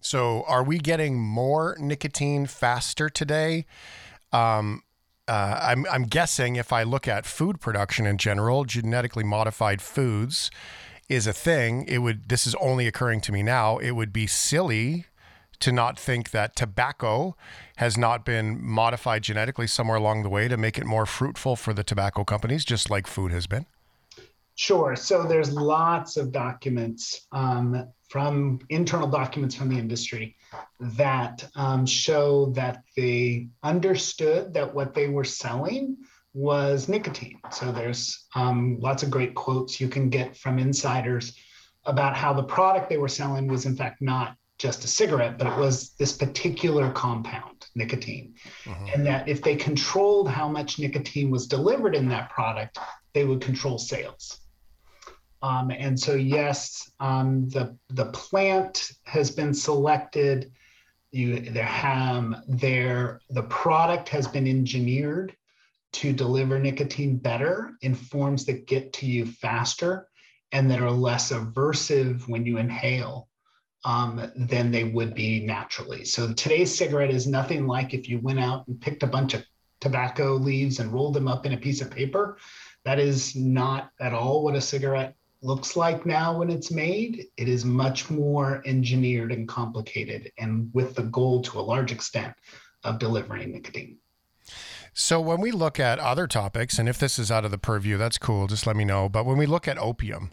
[0.00, 3.64] So, are we getting more nicotine faster today?
[4.32, 4.82] Um,
[5.26, 10.50] uh, I'm, I'm guessing if I look at food production in general, genetically modified foods
[11.08, 11.84] is a thing.
[11.88, 12.28] It would.
[12.28, 13.78] This is only occurring to me now.
[13.78, 15.06] It would be silly
[15.64, 17.34] to not think that tobacco
[17.76, 21.72] has not been modified genetically somewhere along the way to make it more fruitful for
[21.72, 23.64] the tobacco companies, just like food has been?
[24.56, 24.94] Sure.
[24.94, 30.36] So there's lots of documents um, from internal documents from the industry
[30.80, 35.96] that um, show that they understood that what they were selling
[36.34, 37.40] was nicotine.
[37.50, 41.34] So there's um, lots of great quotes you can get from insiders
[41.86, 45.46] about how the product they were selling was in fact not just a cigarette, but
[45.46, 48.34] it was this particular compound, nicotine.
[48.66, 48.86] Uh-huh.
[48.94, 52.78] And that if they controlled how much nicotine was delivered in that product,
[53.14, 54.40] they would control sales.
[55.42, 60.52] Um, and so, yes, um, the the plant has been selected.
[61.10, 65.36] You there have there the product has been engineered
[65.94, 70.08] to deliver nicotine better in forms that get to you faster
[70.50, 73.28] and that are less aversive when you inhale
[73.84, 76.04] um, than they would be naturally.
[76.04, 79.44] So today's cigarette is nothing like if you went out and picked a bunch of
[79.80, 82.38] tobacco leaves and rolled them up in a piece of paper.
[82.84, 87.26] That is not at all what a cigarette looks like now when it's made.
[87.36, 92.34] It is much more engineered and complicated, and with the goal to a large extent
[92.82, 93.98] of delivering nicotine.
[94.94, 97.98] So when we look at other topics, and if this is out of the purview,
[97.98, 98.46] that's cool.
[98.46, 99.08] Just let me know.
[99.08, 100.30] But when we look at opium,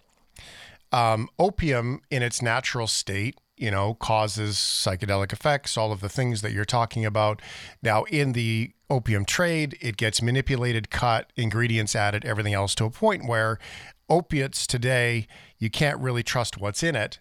[0.91, 6.41] um, opium in its natural state you know, causes psychedelic effects, all of the things
[6.41, 7.41] that you're talking about.
[7.83, 12.89] Now, in the opium trade, it gets manipulated, cut, ingredients added, everything else to a
[12.89, 13.59] point where
[14.09, 15.27] opiates today,
[15.59, 17.19] you can't really trust what's in it.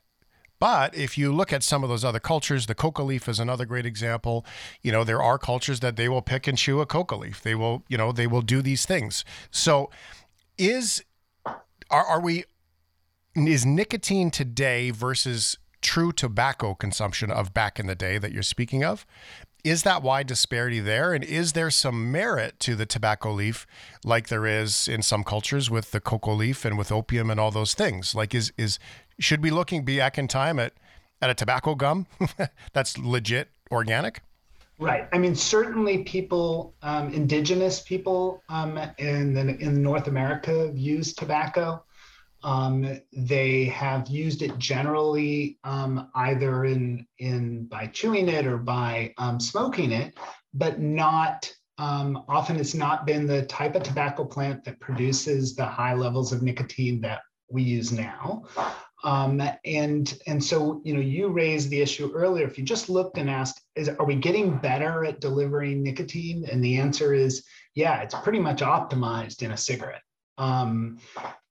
[0.59, 3.66] But if you look at some of those other cultures, the coca leaf is another
[3.66, 4.46] great example.
[4.81, 7.42] You know, there are cultures that they will pick and chew a coca leaf.
[7.42, 9.24] They will, you know, they will do these things.
[9.50, 9.90] So
[10.57, 11.05] is
[11.90, 12.44] are, are we
[13.35, 18.84] is nicotine today versus true tobacco consumption of back in the day that you're speaking
[18.84, 19.06] of
[19.62, 23.66] is that wide disparity there and is there some merit to the tobacco leaf
[24.04, 27.50] like there is in some cultures with the cocoa leaf and with opium and all
[27.50, 28.78] those things like is is
[29.18, 30.72] should we looking back in time at
[31.20, 32.06] at a tobacco gum
[32.72, 34.22] that's legit organic
[34.80, 35.06] Right.
[35.12, 41.84] I mean, certainly people, um, indigenous people um, in, the, in North America use tobacco.
[42.42, 49.12] Um, they have used it generally um, either in, in by chewing it or by
[49.18, 50.18] um, smoking it,
[50.55, 55.64] but not um, often it's not been the type of tobacco plant that produces the
[55.64, 58.44] high levels of nicotine that we use now.
[59.03, 62.46] Um, and and so you know you raised the issue earlier.
[62.46, 66.44] If you just looked and asked, is are we getting better at delivering nicotine?
[66.53, 70.03] And the answer is yeah, it's pretty much optimized in a cigarette.
[70.37, 70.98] Um,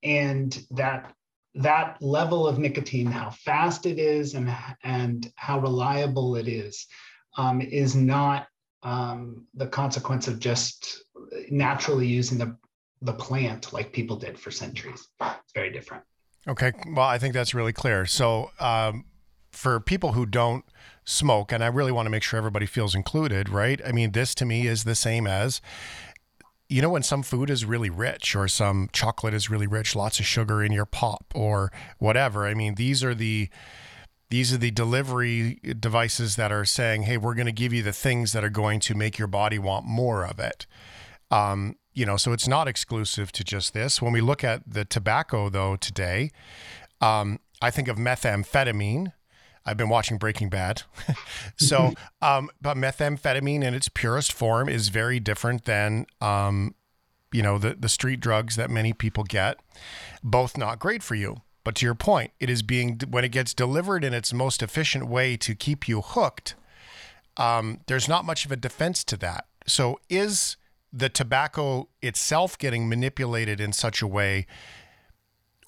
[0.03, 1.13] and that
[1.55, 6.87] that level of nicotine, how fast it is, and and how reliable it is,
[7.37, 8.47] um, is not
[8.83, 11.03] um, the consequence of just
[11.49, 12.55] naturally using the
[13.01, 15.07] the plant like people did for centuries.
[15.21, 16.03] It's very different.
[16.47, 16.71] Okay.
[16.87, 18.05] Well, I think that's really clear.
[18.05, 19.05] So, um,
[19.51, 20.63] for people who don't
[21.05, 23.81] smoke, and I really want to make sure everybody feels included, right?
[23.85, 25.59] I mean, this to me is the same as,
[26.69, 30.19] you know, when some food is really rich or some chocolate is really rich, lots
[30.19, 32.45] of sugar in your pop or whatever.
[32.45, 33.49] I mean, these are the
[34.29, 37.91] these are the delivery devices that are saying, "Hey, we're going to give you the
[37.91, 40.67] things that are going to make your body want more of it."
[41.31, 43.99] Um, you know, so it's not exclusive to just this.
[43.99, 46.29] When we look at the tobacco, though, today,
[47.01, 49.13] um, I think of methamphetamine.
[49.69, 50.81] I've been watching Breaking Bad.
[51.57, 56.73] so, um, but methamphetamine in its purest form is very different than, um,
[57.31, 59.59] you know, the, the street drugs that many people get.
[60.23, 61.41] Both not great for you.
[61.63, 65.07] But to your point, it is being, when it gets delivered in its most efficient
[65.07, 66.55] way to keep you hooked,
[67.37, 69.45] um, there's not much of a defense to that.
[69.67, 70.57] So, is
[70.91, 74.47] the tobacco itself getting manipulated in such a way?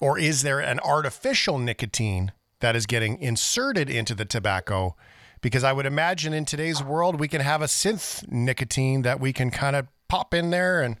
[0.00, 4.96] Or is there an artificial nicotine that is getting inserted into the tobacco?
[5.42, 9.32] Because I would imagine in today's world, we can have a synth nicotine that we
[9.32, 10.96] can kind of pop in there and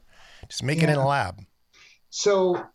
[0.48, 0.84] just make yeah.
[0.84, 1.40] it in a lab.
[2.10, 2.66] So,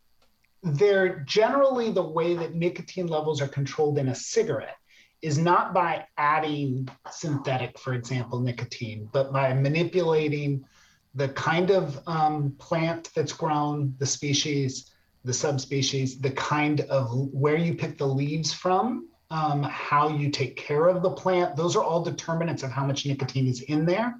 [0.63, 4.77] they're generally the way that nicotine levels are controlled in a cigarette
[5.21, 10.63] is not by adding synthetic, for example, nicotine, but by manipulating
[11.15, 14.91] the kind of um, plant that's grown, the species,
[15.27, 20.55] the subspecies, the kind of where you pick the leaves from, um, how you take
[20.55, 21.55] care of the plant.
[21.55, 24.15] Those are all determinants of how much nicotine is in there.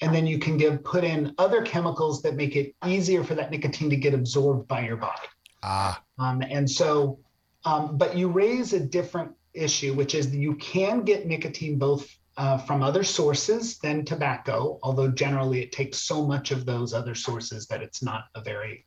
[0.00, 3.50] And then you can give put in other chemicals that make it easier for that
[3.50, 5.28] nicotine to get absorbed by your body.
[5.62, 6.02] Ah.
[6.18, 7.18] Um, and so,
[7.64, 12.06] um, but you raise a different issue, which is you can get nicotine both
[12.36, 17.14] uh, from other sources than tobacco, although generally it takes so much of those other
[17.14, 18.84] sources that it's not a very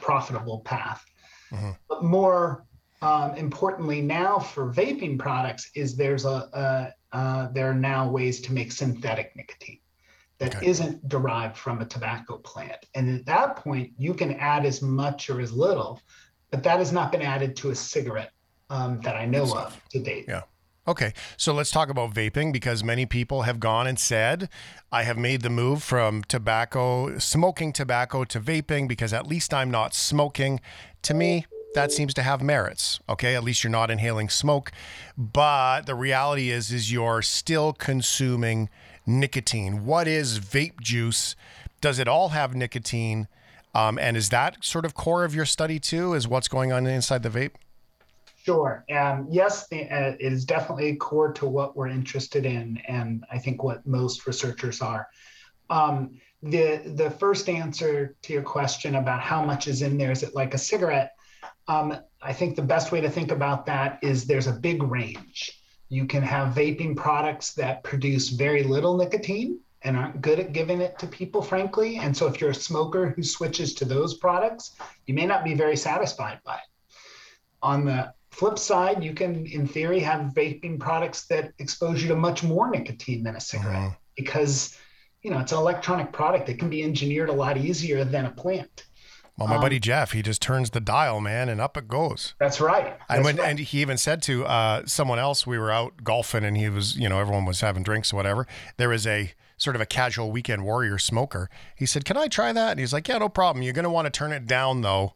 [0.00, 1.04] profitable path.
[1.52, 1.70] Mm-hmm.
[1.88, 2.66] But more
[3.02, 8.40] um, importantly, now for vaping products, is there's a, a uh, there are now ways
[8.42, 9.78] to make synthetic nicotine
[10.38, 10.66] that okay.
[10.66, 15.30] not derived from a tobacco plant, and at that point you can add as much
[15.30, 16.00] or as little,
[16.50, 18.32] but that has not been added to a cigarette
[18.70, 20.24] um, that I know of to date.
[20.28, 20.42] Yeah.
[20.88, 24.48] Okay, so let's talk about vaping because many people have gone and said,
[24.92, 29.68] I have made the move from tobacco, smoking tobacco to vaping because at least I'm
[29.68, 30.60] not smoking.
[31.02, 33.00] To me, that seems to have merits.
[33.08, 34.70] Okay, at least you're not inhaling smoke.
[35.18, 38.68] But the reality is is you're still consuming
[39.04, 39.84] nicotine.
[39.84, 41.34] What is vape juice?
[41.80, 43.26] Does it all have nicotine?
[43.74, 46.14] Um, and is that sort of core of your study too?
[46.14, 47.56] Is what's going on inside the vape?
[48.46, 48.84] Sure.
[48.94, 53.64] Um, yes, uh, it is definitely core to what we're interested in, and I think
[53.64, 55.08] what most researchers are.
[55.68, 60.22] Um, the the first answer to your question about how much is in there is
[60.22, 61.16] it like a cigarette?
[61.66, 65.60] Um, I think the best way to think about that is there's a big range.
[65.88, 70.80] You can have vaping products that produce very little nicotine and aren't good at giving
[70.80, 71.96] it to people, frankly.
[71.96, 75.54] And so if you're a smoker who switches to those products, you may not be
[75.54, 76.70] very satisfied by it.
[77.60, 82.16] On the flip side, you can, in theory, have vaping products that expose you to
[82.16, 83.96] much more nicotine than a cigarette Mhm.
[84.16, 84.76] because,
[85.22, 88.30] you know, it's an electronic product that can be engineered a lot easier than a
[88.30, 88.84] plant.
[89.38, 92.34] Well, my Um, buddy Jeff, he just turns the dial, man, and up it goes.
[92.38, 92.96] That's right.
[93.08, 93.50] And when right.
[93.50, 96.96] and he even said to uh, someone else, we were out golfing, and he was,
[96.96, 98.46] you know, everyone was having drinks or whatever.
[98.78, 101.48] There was a sort of a casual weekend warrior smoker.
[101.74, 103.62] He said, "Can I try that?" And he's like, "Yeah, no problem.
[103.62, 105.14] You're going to want to turn it down though,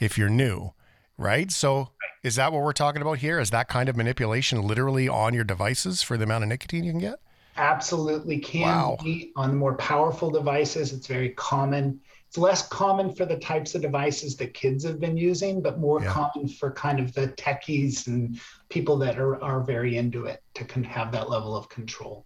[0.00, 0.72] if you're new,
[1.20, 1.90] right?" So,
[2.22, 3.38] is that what we're talking about here?
[3.38, 6.92] Is that kind of manipulation literally on your devices for the amount of nicotine you
[6.92, 7.20] can get?
[7.56, 8.96] absolutely can Wow.
[9.02, 10.92] be on more powerful devices.
[10.92, 12.00] It's very common.
[12.26, 16.00] It's less common for the types of devices that kids have been using, but more
[16.00, 16.10] Yeah.
[16.12, 20.64] common for kind of the techies and people that are, are very into it to
[20.64, 22.24] con- have that level of control.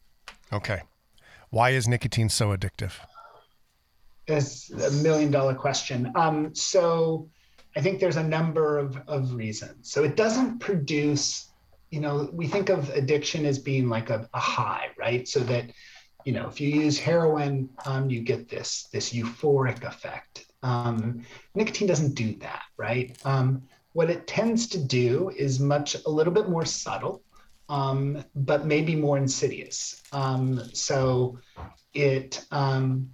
[0.52, 0.82] Okay.
[1.50, 2.92] Why is nicotine so addictive?
[4.26, 6.12] It's a million dollar question.
[6.14, 7.28] Um, so
[7.76, 9.90] I think there's a number of, of reasons.
[9.90, 11.50] So it doesn't produce,
[11.90, 15.26] you know, we think of addiction as being like a, a high, right?
[15.26, 15.70] So that,
[16.24, 20.46] you know, if you use heroin, um, you get this this euphoric effect.
[20.62, 23.16] Um, nicotine doesn't do that, right?
[23.24, 27.22] Um, what it tends to do is much a little bit more subtle,
[27.68, 30.02] um, but maybe more insidious.
[30.12, 31.38] Um, so
[31.92, 33.10] it um,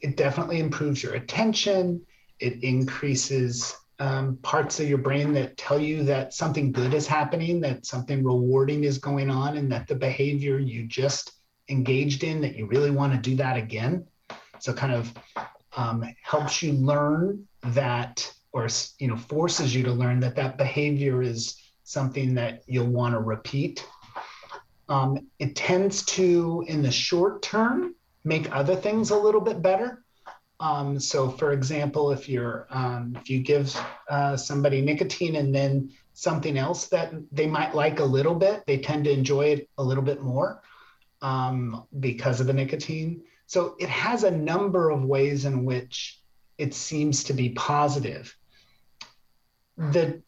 [0.00, 2.00] it definitely improves your attention.
[2.40, 7.60] It increases um, parts of your brain that tell you that something good is happening,
[7.60, 11.32] that something rewarding is going on, and that the behavior you just
[11.68, 14.06] engaged in, that you really want to do that again.
[14.58, 15.12] So, kind of
[15.76, 21.22] um, helps you learn that, or you know, forces you to learn that that behavior
[21.22, 23.86] is something that you'll want to repeat.
[24.88, 30.03] Um, it tends to, in the short term, make other things a little bit better.
[30.64, 35.90] Um, so, for example, if you're um, if you give uh, somebody nicotine and then
[36.14, 39.82] something else that they might like a little bit, they tend to enjoy it a
[39.82, 40.62] little bit more
[41.20, 43.22] um, because of the nicotine.
[43.46, 46.22] So it has a number of ways in which
[46.56, 48.34] it seems to be positive.
[49.76, 50.22] The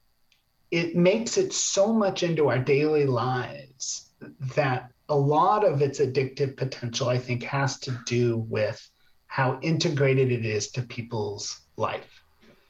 [0.71, 4.11] it makes it so much into our daily lives
[4.55, 8.87] that a lot of its addictive potential, I think, has to do with
[9.27, 12.23] how integrated it is to people's life.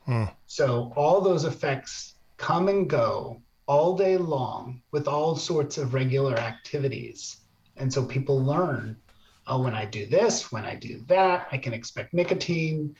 [0.04, 0.24] Hmm.
[0.46, 6.36] So all those effects come and go all day long with all sorts of regular
[6.36, 7.38] activities.
[7.76, 8.96] And so people learn,
[9.46, 12.94] oh, when I do this, when I do that, I can expect nicotine.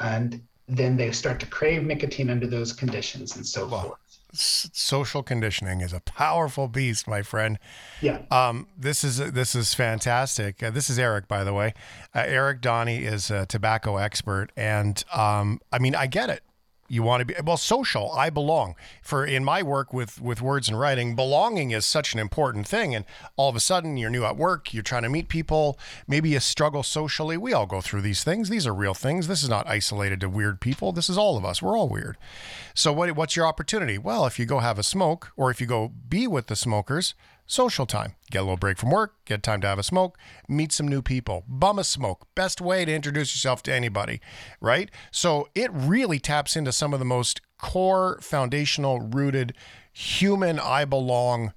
[0.00, 3.80] And then they start to crave nicotine under those conditions and so Wow.
[3.82, 3.98] forth.
[4.32, 7.58] Social conditioning is a powerful beast, my friend.
[8.02, 8.22] Yeah.
[8.30, 10.62] Um, this is this is fantastic.
[10.62, 11.72] Uh, this is Eric, by the way.
[12.14, 16.42] Uh, Eric Donny is a tobacco expert, and um, I mean, I get it.
[16.88, 18.12] You want to be well social.
[18.12, 18.74] I belong.
[19.02, 22.94] For in my work with with words and writing, belonging is such an important thing.
[22.94, 23.04] And
[23.36, 24.72] all of a sudden, you're new at work.
[24.72, 25.78] You're trying to meet people.
[26.06, 27.36] Maybe you struggle socially.
[27.36, 28.48] We all go through these things.
[28.48, 29.28] These are real things.
[29.28, 30.92] This is not isolated to weird people.
[30.92, 31.60] This is all of us.
[31.60, 32.16] We're all weird.
[32.74, 33.98] So what what's your opportunity?
[33.98, 37.14] Well, if you go have a smoke, or if you go be with the smokers,
[37.46, 38.14] social time.
[38.30, 41.02] Get a little break from work, get time to have a smoke, meet some new
[41.02, 42.26] people, bum a smoke.
[42.34, 44.20] Best way to introduce yourself to anybody,
[44.60, 44.90] right?
[45.10, 49.54] So it really taps into some of the most core, foundational, rooted,
[49.92, 51.52] human I belong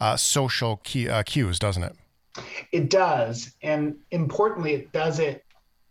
[0.00, 1.96] uh, social key, uh, cues, doesn't it?
[2.72, 3.54] It does.
[3.62, 5.44] And importantly, it does it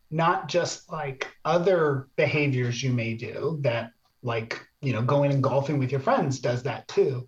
[0.09, 3.91] not just like other behaviors you may do that,
[4.23, 7.27] like, you know, going and golfing with your friends does that too,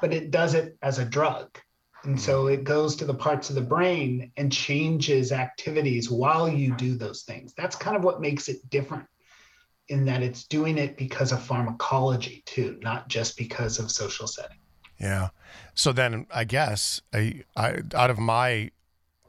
[0.00, 1.58] but it does it as a drug.
[2.04, 6.74] And so it goes to the parts of the brain and changes activities while you
[6.74, 7.54] do those things.
[7.56, 9.06] That's kind of what makes it different
[9.88, 14.56] in that it's doing it because of pharmacology too, not just because of social setting.
[14.98, 15.28] Yeah.
[15.74, 18.70] So then I guess I, I out of my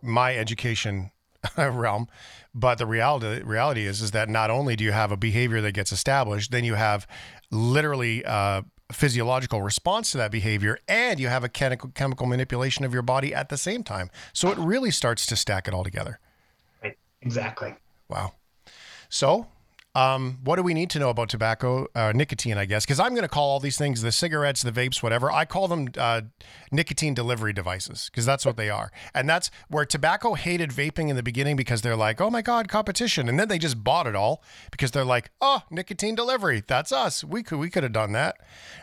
[0.01, 1.11] my education
[1.57, 2.07] realm,
[2.53, 5.73] but the reality reality is is that not only do you have a behavior that
[5.73, 7.07] gets established, then you have
[7.51, 8.61] literally uh,
[8.93, 13.33] physiological response to that behavior, and you have a chemical chemical manipulation of your body
[13.33, 14.09] at the same time.
[14.33, 16.19] So it really starts to stack it all together.
[16.81, 16.97] Right.
[17.21, 17.75] Exactly.
[18.09, 18.33] Wow.
[19.09, 19.47] So,
[19.95, 22.83] um, what do we need to know about tobacco, uh, nicotine, I guess?
[22.83, 25.31] Because I'm going to call all these things the cigarettes, the vapes, whatever.
[25.31, 26.21] I call them uh,
[26.71, 28.91] nicotine delivery devices because that's what they are.
[29.13, 32.69] And that's where tobacco hated vaping in the beginning because they're like, oh my God,
[32.69, 33.29] competition.
[33.29, 36.63] And then they just bought it all because they're like, oh, nicotine delivery.
[36.65, 37.23] That's us.
[37.23, 38.37] We could, we could have done that.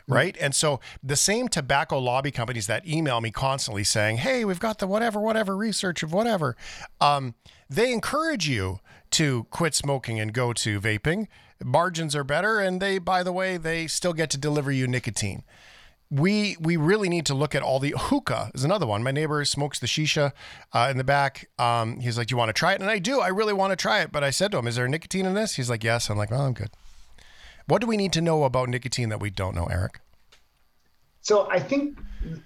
[0.07, 0.37] Right.
[0.41, 4.79] And so the same tobacco lobby companies that email me constantly saying, hey, we've got
[4.79, 6.57] the whatever, whatever research of whatever,
[7.01, 7.35] um,
[7.69, 8.81] they encourage you
[9.13, 11.27] to quit smoking and go to vaping.
[11.63, 15.43] Margins are better, and they, by the way, they still get to deliver you nicotine.
[16.11, 19.03] we we really need to look at all the hookah is another one.
[19.03, 20.33] My neighbor smokes the shisha
[20.73, 21.49] uh, in the back.
[21.59, 23.21] Um, he's like, "Do you want to try it?" And I do.
[23.21, 24.11] I really want to try it.
[24.11, 26.33] But I said to him, "Is there nicotine in this?" He's like, "Yes." I'm like,
[26.33, 26.71] "Oh, I'm good."
[27.67, 30.01] What do we need to know about nicotine that we don't know, Eric?
[31.21, 31.99] So I think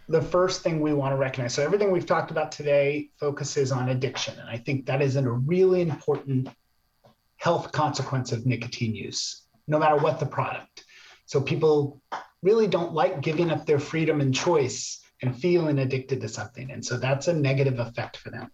[0.08, 1.54] the first thing we want to recognize.
[1.54, 5.28] So everything we've talked about today focuses on addiction, and I think that is a
[5.28, 6.48] really important
[7.36, 10.84] health consequence of nicotine use, no matter what the product.
[11.26, 12.00] So people
[12.42, 16.70] really don't like giving up their freedom and choice and feeling addicted to something.
[16.70, 18.50] And so that's a negative effect for them.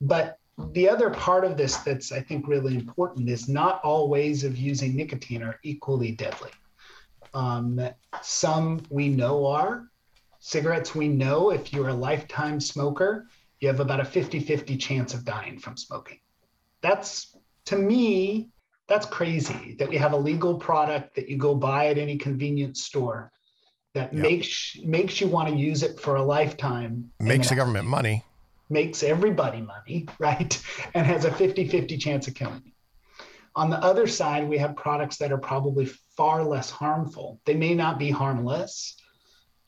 [0.00, 0.38] But
[0.72, 4.56] the other part of this that's, I think, really important is not all ways of
[4.56, 6.50] using nicotine are equally deadly.
[7.34, 7.80] Um,
[8.22, 9.84] some we know are.
[10.46, 13.28] Cigarettes, we know if you're a lifetime smoker,
[13.60, 16.18] you have about a 50 50 chance of dying from smoking.
[16.82, 17.34] That's,
[17.64, 18.50] to me,
[18.86, 22.82] that's crazy that we have a legal product that you go buy at any convenience
[22.82, 23.32] store
[23.94, 24.22] that yep.
[24.22, 28.22] makes makes you want to use it for a lifetime makes the government money
[28.68, 32.72] makes everybody money right and has a 50-50 chance of killing you
[33.56, 37.72] on the other side we have products that are probably far less harmful they may
[37.72, 38.96] not be harmless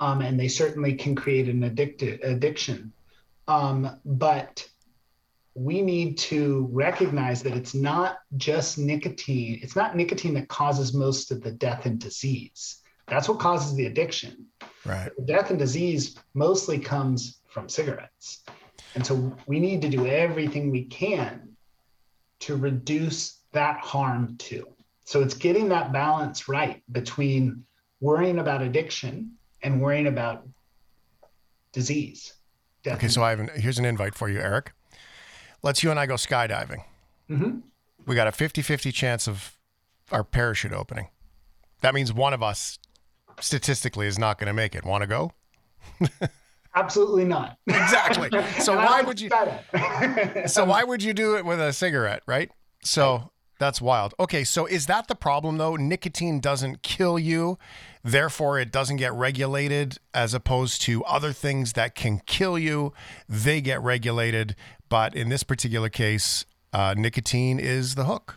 [0.01, 2.93] um, and they certainly can create an addicted addiction
[3.49, 4.69] um, but
[5.55, 9.59] we need to recognize that it's not just nicotine.
[9.63, 12.83] It's not nicotine that causes most of the death and disease.
[13.07, 14.47] That's what causes the addiction.
[14.85, 15.11] Right.
[15.17, 18.43] The death and disease mostly comes from cigarettes.
[18.95, 21.57] And so we need to do everything we can
[22.41, 24.69] to reduce that harm too.
[25.05, 27.65] So it's getting that balance right between
[28.01, 29.36] worrying about addiction
[29.67, 30.49] and worrying about
[31.73, 32.33] disease.
[32.87, 34.73] Okay, so I have an, here's an invite for you, Eric
[35.67, 36.85] let's you and I go skydiving.
[37.29, 37.59] Mm-hmm.
[38.07, 39.59] We got a 50 50 chance of
[40.13, 41.09] our parachute opening.
[41.81, 42.79] That means one of us
[43.41, 44.85] statistically is not going to make it.
[44.85, 45.33] Want to go?
[46.75, 47.59] Absolutely not.
[47.67, 48.31] Exactly.
[48.61, 49.29] So why would you?
[50.47, 52.51] so why would you do it with a cigarette, right?
[52.85, 54.15] So that's wild.
[54.21, 55.77] Okay, so is that the problem though?
[55.77, 57.59] Nicotine doesn't kill you,
[58.07, 62.93] therefore it doesn't get regulated as opposed to other things that can kill you.
[63.29, 64.55] They get regulated,
[64.89, 68.37] but in this particular case, uh, nicotine is the hook.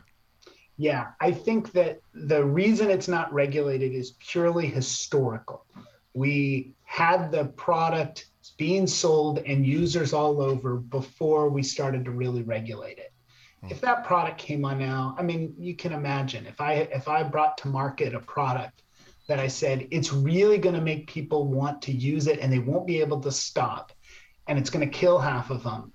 [0.77, 5.65] Yeah, I think that the reason it's not regulated is purely historical.
[6.13, 12.41] We had the product being sold and users all over before we started to really
[12.41, 13.13] regulate it.
[13.61, 13.71] Hmm.
[13.71, 17.23] If that product came on now, I mean, you can imagine if I if I
[17.23, 18.81] brought to market a product
[19.29, 22.59] that I said it's really going to make people want to use it and they
[22.59, 23.93] won't be able to stop
[24.47, 25.93] and it's going to kill half of them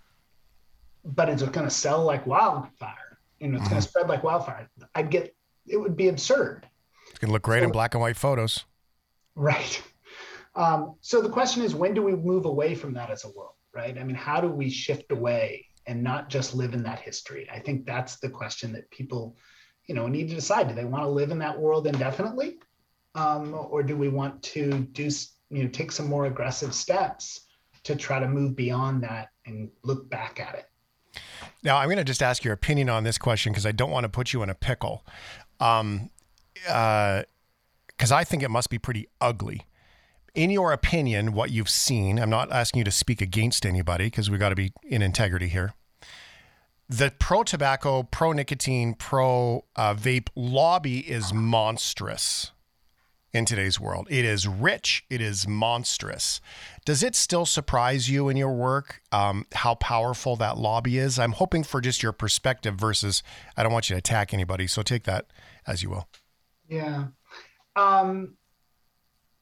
[1.05, 3.19] but it's going to sell like wildfire.
[3.39, 3.71] You know, it's mm-hmm.
[3.71, 4.69] going to spread like wildfire.
[4.95, 5.35] I'd get
[5.67, 6.67] it would be absurd.
[7.11, 8.65] It's going to look great so, in black and white photos.
[9.35, 9.83] Right.
[10.55, 13.55] Um, so the question is, when do we move away from that as a world?
[13.75, 13.99] Right.
[13.99, 17.49] I mean, how do we shift away and not just live in that history?
[17.53, 19.37] I think that's the question that people,
[19.87, 20.69] you know, need to decide.
[20.69, 22.59] Do they want to live in that world indefinitely,
[23.15, 25.09] um, or do we want to do,
[25.51, 27.47] you know, take some more aggressive steps
[27.85, 30.71] to try to move beyond that and look back at it?
[31.63, 34.05] Now, I'm going to just ask your opinion on this question because I don't want
[34.05, 35.05] to put you in a pickle.
[35.61, 36.11] Um,
[36.55, 39.67] because uh, I think it must be pretty ugly.
[40.35, 44.31] In your opinion, what you've seen, I'm not asking you to speak against anybody because
[44.31, 45.75] we've got to be in integrity here.
[46.89, 52.51] The pro tobacco, pro nicotine, pro uh, vape lobby is monstrous
[53.35, 54.07] in today's world.
[54.09, 56.41] It is rich, it is monstrous.
[56.85, 61.19] Does it still surprise you in your work um, how powerful that lobby is?
[61.19, 63.25] I'm hoping for just your perspective versus
[63.57, 65.27] I don't want you to attack anybody, so take that
[65.67, 66.09] as you will.
[66.69, 67.07] Yeah.
[67.75, 68.37] Um,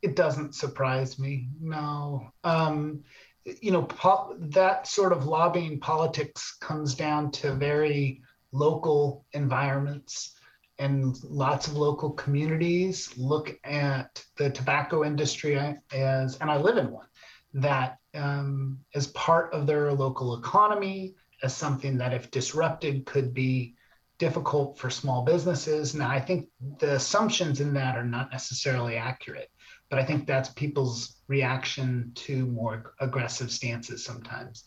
[0.00, 1.48] it doesn't surprise me.
[1.60, 2.32] No.
[2.42, 3.04] Um,
[3.44, 8.22] you know, po- that sort of lobbying politics comes down to very
[8.52, 10.34] local environments
[10.82, 15.54] and lots of local communities look at the tobacco industry
[15.92, 17.06] as, and I live in one,
[17.54, 23.74] that um, as part of their local economy, as something that, if disrupted, could be
[24.18, 25.94] difficult for small businesses.
[25.94, 29.50] Now, I think the assumptions in that are not necessarily accurate,
[29.88, 34.64] but I think that's people's reaction to more aggressive stances sometimes.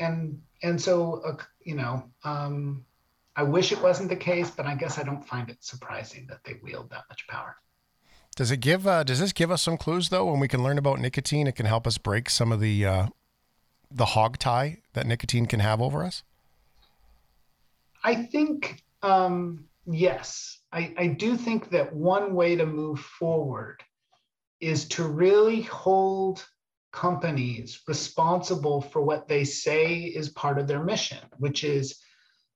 [0.00, 2.84] And and so, uh, you know, um,
[3.34, 6.44] I wish it wasn't the case, but I guess I don't find it surprising that
[6.44, 7.56] they wield that much power.
[8.36, 8.86] Does it give?
[8.86, 10.30] Uh, does this give us some clues though?
[10.30, 13.06] When we can learn about nicotine, it can help us break some of the uh,
[13.90, 16.22] the hog tie that nicotine can have over us.
[18.04, 20.58] I think um, yes.
[20.72, 23.82] I, I do think that one way to move forward
[24.60, 26.46] is to really hold
[26.92, 31.98] companies responsible for what they say is part of their mission, which is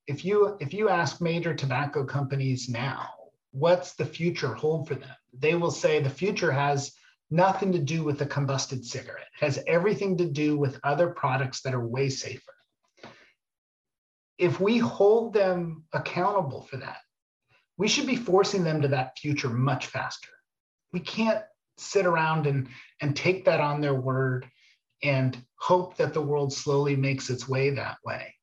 [0.07, 3.09] if you if you ask major tobacco companies now,
[3.51, 5.15] what's the future hold for them?
[5.37, 6.93] They will say the future has
[7.29, 9.27] nothing to do with the combusted cigarette.
[9.41, 12.41] It has everything to do with other products that are way safer.
[14.37, 16.99] If we hold them accountable for that,
[17.77, 20.29] we should be forcing them to that future much faster.
[20.93, 21.43] We can't
[21.77, 22.69] sit around and,
[23.01, 24.47] and take that on their word
[25.03, 28.33] and hope that the world slowly makes its way that way.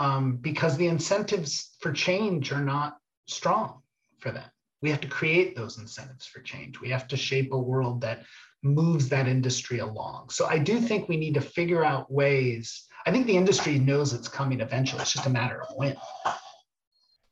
[0.00, 2.96] Um, because the incentives for change are not
[3.26, 3.82] strong
[4.18, 4.48] for them.
[4.80, 6.80] We have to create those incentives for change.
[6.80, 8.24] We have to shape a world that
[8.62, 10.30] moves that industry along.
[10.30, 12.86] So I do think we need to figure out ways.
[13.06, 15.02] I think the industry knows it's coming eventually.
[15.02, 15.96] It's just a matter of when.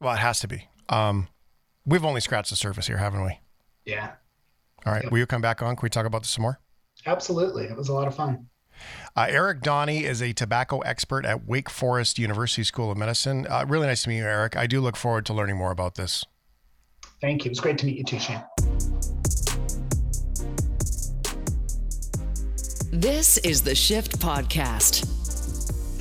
[0.00, 0.68] Well, it has to be.
[0.90, 1.28] Um,
[1.86, 3.40] we've only scratched the surface here, haven't we?
[3.86, 4.12] Yeah.
[4.84, 5.04] All right.
[5.04, 5.12] Yep.
[5.12, 5.74] Will you come back on?
[5.74, 6.60] Can we talk about this some more?
[7.06, 7.64] Absolutely.
[7.64, 8.46] It was a lot of fun.
[9.16, 13.46] Uh, Eric Donny is a tobacco expert at Wake Forest University School of Medicine.
[13.48, 14.56] Uh, really nice to meet you, Eric.
[14.56, 16.24] I do look forward to learning more about this.
[17.20, 17.48] Thank you.
[17.48, 18.42] It was great to meet you too, Shane.
[22.90, 25.17] This is the Shift Podcast.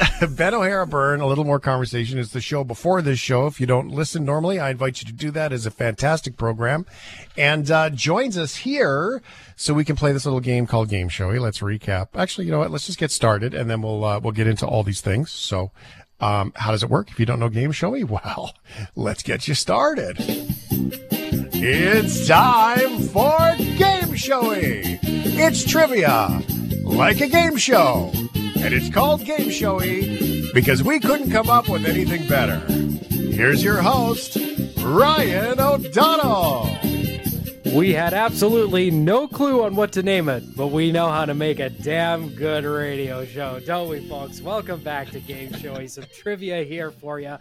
[0.29, 3.47] Ben O'Hara Byrne, a little more conversation is the show before this show.
[3.47, 5.53] If you don't listen normally, I invite you to do that.
[5.53, 6.85] It's a fantastic program,
[7.37, 9.21] and uh, joins us here
[9.55, 11.39] so we can play this little game called Game Showey.
[11.39, 12.09] Let's recap.
[12.15, 12.71] Actually, you know what?
[12.71, 15.31] Let's just get started, and then we'll uh, we'll get into all these things.
[15.31, 15.71] So,
[16.19, 17.09] um, how does it work?
[17.09, 18.53] If you don't know Game Showey, well,
[18.95, 20.17] let's get you started.
[21.59, 24.99] It's time for Game Showey.
[25.03, 26.41] It's trivia,
[26.83, 28.11] like a game show
[28.61, 32.59] and it's called Game Showey because we couldn't come up with anything better.
[33.09, 34.37] Here's your host,
[34.79, 36.77] Ryan O'Donnell.
[37.75, 41.33] We had absolutely no clue on what to name it, but we know how to
[41.33, 44.41] make a damn good radio show, don't we, folks?
[44.41, 45.89] Welcome back to Game Showey.
[45.89, 47.37] Some trivia here for you.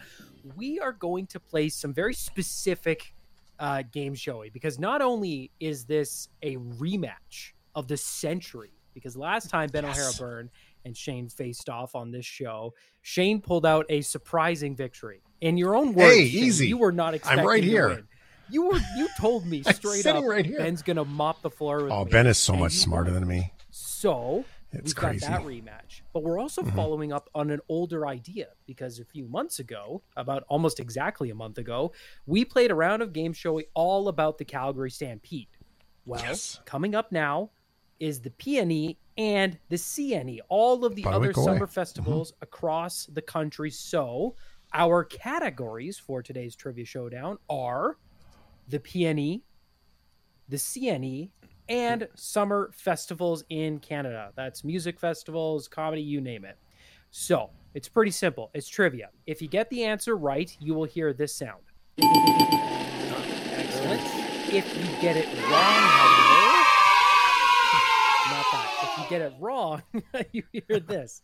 [0.56, 3.14] We are going to play some very specific
[3.58, 9.48] uh, Game Showey because not only is this a rematch of the century, because last
[9.48, 9.98] time Ben yes.
[9.98, 10.50] O'Hara Byrne
[10.86, 12.72] and Shane faced off on this show.
[13.02, 15.20] Shane pulled out a surprising victory.
[15.40, 16.68] In your own words, hey, easy.
[16.68, 18.04] you were not expecting I'm right here.
[18.48, 20.58] You were you told me straight up right here.
[20.58, 22.10] Ben's gonna mop the floor with Oh, me.
[22.12, 23.52] Ben is so much smarter than me.
[23.70, 25.26] So it's we've crazy.
[25.26, 26.02] got that rematch.
[26.14, 26.76] But we're also mm-hmm.
[26.76, 31.34] following up on an older idea because a few months ago, about almost exactly a
[31.34, 31.92] month ago,
[32.26, 35.48] we played a round of game show all about the Calgary Stampede.
[36.04, 36.60] Well, yes.
[36.64, 37.50] coming up now
[38.00, 42.44] is the PNE and the CNE, all of the other summer festivals mm-hmm.
[42.44, 43.70] across the country.
[43.70, 44.34] So,
[44.74, 47.96] our categories for today's trivia showdown are
[48.68, 49.42] the PNE,
[50.48, 51.30] the CNE,
[51.68, 54.32] and summer festivals in Canada.
[54.36, 56.58] That's music festivals, comedy, you name it.
[57.10, 58.50] So, it's pretty simple.
[58.54, 59.10] It's trivia.
[59.26, 61.62] If you get the answer right, you will hear this sound.
[63.58, 64.00] Excellent.
[64.52, 66.02] If you get it wrong, not that.
[66.02, 66.05] If
[68.98, 69.82] you get it wrong,
[70.32, 71.22] you hear this.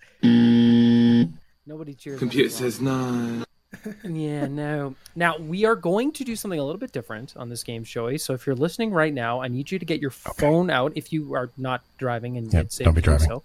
[1.67, 2.19] Nobody cheers.
[2.19, 3.45] Computer says no.
[4.05, 4.95] yeah, no.
[5.17, 8.19] Now we are going to do something a little bit different on this game, Showy.
[8.19, 10.33] So if you're listening right now, I need you to get your okay.
[10.39, 10.93] phone out.
[10.95, 13.29] If you are not driving and yeah, don't be driving.
[13.29, 13.43] So.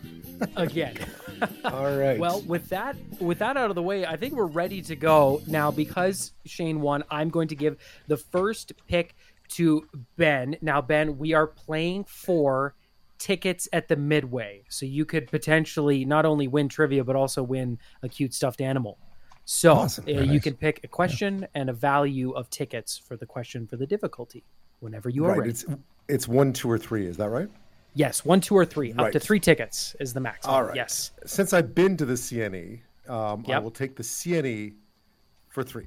[0.54, 0.98] Again.
[1.64, 2.18] All right.
[2.18, 5.40] Well, with that with that out of the way, I think we're ready to go
[5.46, 5.70] now.
[5.70, 7.76] Because Shane won, I'm going to give
[8.06, 9.14] the first pick
[9.48, 9.86] to
[10.16, 10.56] Ben.
[10.60, 12.74] Now, Ben, we are playing for
[13.18, 17.78] tickets at the midway, so you could potentially not only win trivia but also win
[18.02, 18.98] a cute stuffed animal.
[19.44, 20.04] So Awesome.
[20.08, 20.42] uh, you nice.
[20.42, 24.44] can pick a question and a value of tickets for the question for the difficulty
[24.80, 25.38] whenever you are right.
[25.38, 25.50] ready.
[25.50, 25.64] It's
[26.08, 27.06] it's one, two, or three.
[27.06, 27.48] Is that right?
[27.94, 28.92] Yes, one, two, or three.
[28.94, 30.54] Up to three tickets is the maximum.
[30.54, 30.76] All right.
[30.76, 31.12] Yes.
[31.24, 34.74] Since I've been to the CNE, um, I will take the CNE
[35.48, 35.86] for three.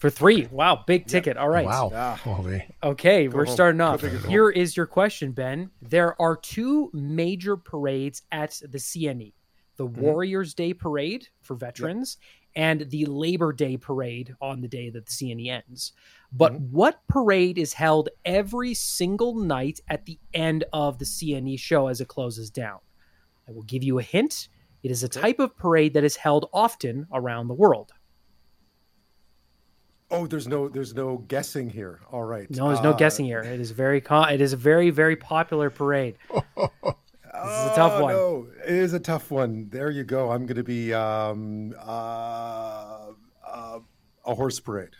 [0.00, 0.48] For three.
[0.50, 1.36] Wow, big ticket.
[1.36, 1.66] All right.
[1.66, 1.92] Wow.
[1.94, 2.18] Ah.
[2.24, 2.66] Holy.
[2.82, 3.54] Okay, we're home.
[3.54, 4.00] starting off.
[4.00, 5.70] big or go Here is your question, Ben.
[5.82, 9.34] There are two major parades at the CNE
[9.76, 10.00] the Mm-hmm.
[10.00, 12.16] Warriors Day Parade for veterans
[12.56, 15.92] and the Labor Day Parade on the day that the CNE ends.
[16.32, 16.64] But Mm-hmm.
[16.72, 22.00] what parade is held every single night at the end of the CNE show as
[22.00, 22.78] it closes down?
[23.46, 24.48] I will give you a hint.
[24.82, 27.92] It is a type of parade that is held often around the world.
[30.10, 32.00] Oh, there's no there's no guessing here.
[32.10, 32.50] All right.
[32.50, 33.40] No, there's no Uh, guessing here.
[33.40, 36.16] It is very con- it is a very very popular parade.
[36.34, 38.14] this is a tough oh, one.
[38.14, 39.68] No, it is a tough one.
[39.70, 40.30] There you go.
[40.30, 43.12] I'm going to be um, uh,
[43.46, 43.78] uh,
[44.24, 44.96] a horse parade.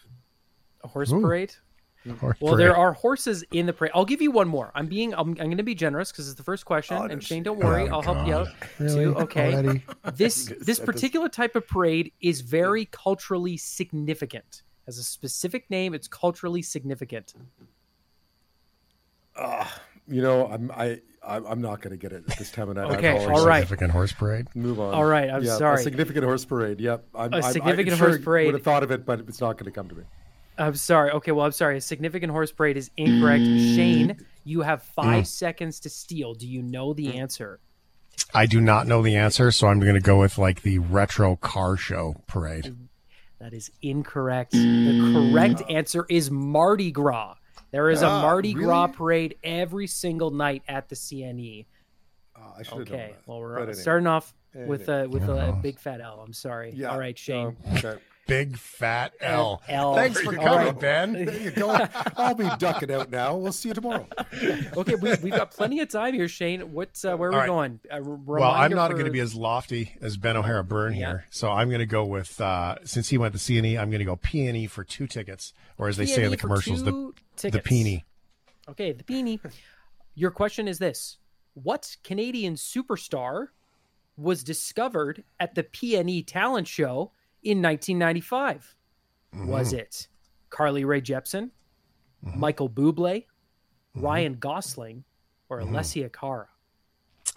[0.84, 1.20] A horse Ooh.
[1.20, 1.54] parade.
[2.18, 3.92] Horse Well, there are horses in the parade.
[3.94, 4.72] I'll give you one more.
[4.74, 6.96] I'm being I'm, I'm going to be generous because it's the first question.
[6.96, 8.46] Oh, and Shane, don't worry, Oh, I'll help you out.
[8.46, 8.68] God.
[8.78, 9.04] Really?
[9.04, 9.16] Two.
[9.16, 9.54] Okay.
[9.54, 9.84] Already?
[10.14, 14.62] This this this- particular type of parade is very culturally significant.
[14.90, 15.94] Has a specific name.
[15.94, 17.32] It's culturally significant.
[19.36, 22.68] Ah, you know, I'm I I- I'm not going to get it at this time
[22.70, 22.90] of night.
[22.90, 23.38] I Okay, apologize.
[23.38, 23.60] all right.
[23.60, 24.48] Significant horse parade.
[24.56, 24.92] Move on.
[24.92, 25.78] All right, I'm yeah, sorry.
[25.78, 26.80] A significant horse parade.
[26.80, 27.06] Yep.
[27.14, 28.46] I'm, A I'm- significant I'm horse sure parade.
[28.46, 30.02] Would have thought of it, but it's not going to come to me.
[30.58, 31.12] I'm sorry.
[31.12, 31.76] Okay, well, I'm sorry.
[31.76, 33.44] A significant horse parade is incorrect.
[33.44, 34.24] Shane, mm.
[34.42, 35.28] you have five mm.
[35.28, 36.34] seconds to steal.
[36.34, 37.14] Do you know the mm.
[37.14, 37.60] answer?
[38.34, 41.36] I do not know the answer, so I'm going to go with like the retro
[41.36, 42.74] car show parade.
[43.40, 44.52] That is incorrect.
[44.52, 47.36] The correct answer is Mardi Gras.
[47.72, 51.66] There is a Ah, Mardi Gras parade every single night at the CNE.
[52.36, 53.22] Uh, I should have known Okay, that.
[53.26, 53.74] well, we're But anyway.
[53.74, 55.50] starting off with a with a Yeah.
[55.52, 56.20] big fat L.
[56.20, 56.72] I'm sorry.
[56.74, 56.88] Yeah.
[56.88, 57.56] All right, Shane.
[57.66, 57.98] Oh, okay.
[58.30, 59.60] Big fat L.
[59.68, 59.94] L.
[59.96, 60.78] Thanks for coming, right.
[60.80, 61.12] Ben.
[61.24, 61.86] There you go.
[62.16, 63.36] I'll be ducking out now.
[63.36, 64.06] We'll see you tomorrow.
[64.76, 66.72] Okay, we, we've got plenty of time here, Shane.
[66.72, 66.90] What?
[67.04, 67.46] Uh, where are we All right.
[67.48, 67.80] going?
[67.90, 70.94] A r- Well, I'm not for- going to be as lofty as Ben O'Hara Byrne
[70.94, 71.06] Yeah.
[71.08, 73.98] here, so I'm going to go with uh, since he went to CNE, I'm going
[73.98, 76.84] to go P and E for two tickets, or as they say in the commercials,
[76.84, 77.68] the two the tickets.
[77.68, 78.04] peony.
[78.68, 79.40] Okay, the beanie.
[80.14, 81.18] Your question is this:
[81.54, 83.48] What Canadian superstar
[84.16, 87.10] was discovered at the PNE talent show
[87.42, 88.76] in 1995?
[89.32, 89.78] Was mm-hmm.
[89.78, 90.08] it
[90.50, 91.50] Carly Rae Jepsen,
[92.24, 92.40] mm-hmm.
[92.40, 94.00] Michael Bublé, mm-hmm.
[94.00, 95.04] Ryan Gosling,
[95.48, 96.48] or Alessia Cara?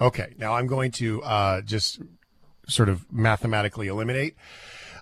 [0.02, 2.02] Okay, now I'm going to uh, just
[2.68, 4.36] sort of mathematically eliminate.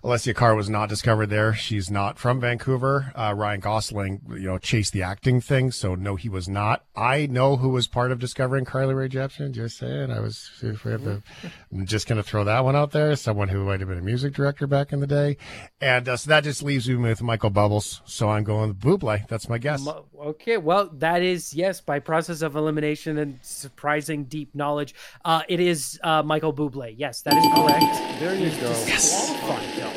[0.03, 1.53] Alessia Carr was not discovered there.
[1.53, 3.11] She's not from Vancouver.
[3.15, 6.83] Uh, Ryan Gosling, you know, chased the acting thing, so no, he was not.
[6.95, 9.51] I know who was part of discovering Carly Rae Jepsen.
[9.51, 10.49] Just saying, I was.
[10.63, 11.21] If we have to,
[11.71, 13.15] I'm just going to throw that one out there.
[13.15, 15.37] Someone who might have been a music director back in the day,
[15.79, 18.01] and uh, so that just leaves me with Michael Bubbles.
[18.05, 19.27] So I'm going with Buble.
[19.27, 19.87] That's my guess.
[20.19, 24.95] Okay, well, that is yes, by process of elimination and surprising deep knowledge,
[25.25, 26.95] uh, it is uh, Michael Bublé.
[26.97, 28.19] Yes, that is correct.
[28.19, 28.69] There you go.
[28.85, 29.90] disqualified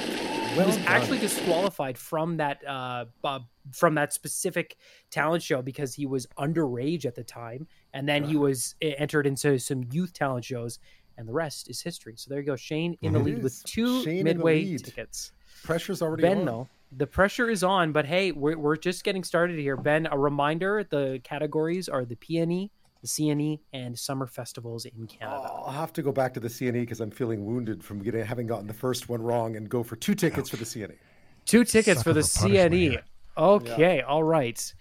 [0.54, 3.40] he was actually disqualified from that uh, uh,
[3.72, 4.76] from that specific
[5.10, 9.58] talent show because he was underage at the time, and then he was entered into
[9.58, 10.78] some youth talent shows,
[11.16, 12.14] and the rest is history.
[12.16, 15.32] So there you go, Shane in the It lead with two Shane midway tickets.
[15.62, 16.44] Pressure's already on Ben, on.
[16.44, 19.76] though, the pressure is on, but hey, we're, we're just getting started here.
[19.76, 22.70] Ben, a reminder the categories are the PNE,
[23.04, 25.50] the CNE, and summer festivals in Canada.
[25.52, 28.24] Oh, I'll have to go back to the CNE because I'm feeling wounded from getting
[28.24, 30.64] having gotten the first one wrong and go for two tickets for the.
[30.64, 30.96] CNE.
[31.44, 32.90] Two tickets for Sucker the for punishment CNE.
[32.90, 33.02] here.
[33.36, 34.74] Okay, all right.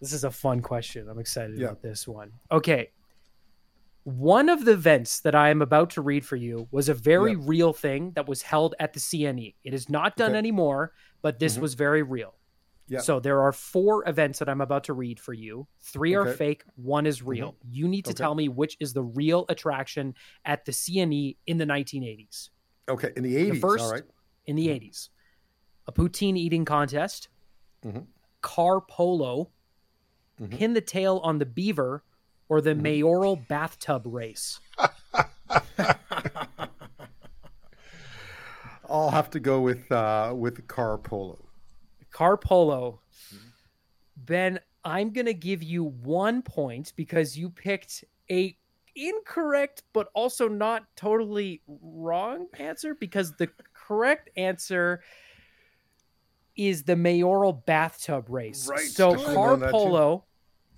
[0.00, 1.08] This is a fun question.
[1.08, 1.66] I'm excited Yeah.
[1.66, 2.30] about this one.
[2.52, 2.90] Okay.
[4.04, 7.32] One of the events that I am about to read for you was a very
[7.32, 7.38] Yeah.
[7.40, 9.56] real thing that was held at the CNE.
[9.64, 10.38] It is not done Okay.
[10.38, 11.62] anymore, but this mm-hmm.
[11.62, 12.34] was very real.
[12.92, 13.00] Yeah.
[13.00, 15.66] So there are four events that I'm about to read for you.
[15.80, 17.56] Three are fake, one is real.
[17.70, 18.18] You need to Okay.
[18.22, 20.14] tell me which is the real attraction
[20.44, 22.50] at the CNE in the 1980s.
[22.90, 23.60] Okay, in the 80s.
[23.60, 24.02] first- all right.
[24.44, 25.08] In the 80s,
[25.86, 27.28] a poutine eating contest,
[27.82, 28.06] Mhm.
[28.42, 29.50] car polo,
[30.40, 30.56] Mm-hmm.
[30.56, 32.02] pin the tail on the beaver,
[32.50, 34.60] or the mayoral bathtub race.
[38.88, 41.38] I'll have to go with uh, with car polo.
[42.12, 43.00] Car polo.
[43.34, 43.46] Mm-hmm.
[44.16, 48.56] Ben, I'm going to give you one point because you picked a
[48.94, 55.02] incorrect, but also not totally wrong answer because the correct answer
[56.56, 58.68] is the mayoral bathtub race.
[58.68, 58.80] Right.
[58.80, 60.24] So I should've car known that polo,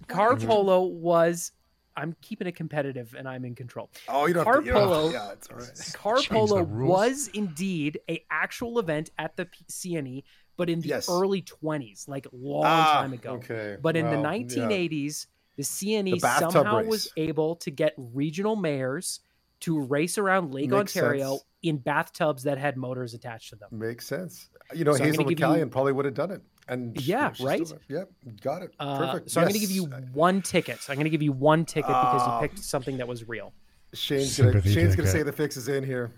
[0.06, 1.52] car polo was.
[1.96, 3.88] I'm keeping it competitive, and I'm in control.
[4.08, 5.12] Oh, you don't Car have to, you don't have to- polo.
[5.12, 5.90] Yeah, it's all right.
[5.94, 10.24] Car Change polo was indeed a actual event at the P- CNE,
[10.56, 11.08] but in the Yes.
[11.08, 13.32] early 20s, like long Ah, time ago.
[13.34, 13.76] okay.
[13.80, 14.26] But in the Well, yeah.
[14.66, 15.26] 1980s,
[15.56, 16.88] the CNE The somehow race.
[16.88, 19.20] was able to get regional mayors
[19.60, 21.44] to race around Lake Makes Ontario sense.
[21.62, 23.68] in bathtubs that had motors attached to them.
[23.72, 24.48] Makes sense.
[24.74, 26.42] You know, So Hazel gonna you- McCallion probably would have done it.
[26.66, 27.72] And she- Yeah, she's still right?
[27.88, 27.98] there.
[27.98, 28.10] Yep,
[28.42, 28.70] got it.
[28.80, 29.30] Uh, Perfect.
[29.30, 29.84] so I'm going to give you
[30.14, 30.80] one ticket.
[30.80, 32.40] So I'm going to give you one ticket because Ah.
[32.40, 33.52] you picked something that was real.
[33.92, 35.12] Shane's gonna Sympathy Shane's gonna ticket.
[35.12, 36.10] say the fix is in here.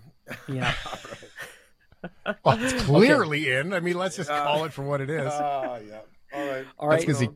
[0.47, 0.73] Yeah.
[2.43, 3.73] Well, it's clearly in.
[3.73, 5.31] I mean, let's just Uh, call it for what it is.
[5.31, 5.99] Ah, yeah.
[6.33, 6.65] All right.
[6.77, 7.07] All That's right.
[7.07, 7.29] because he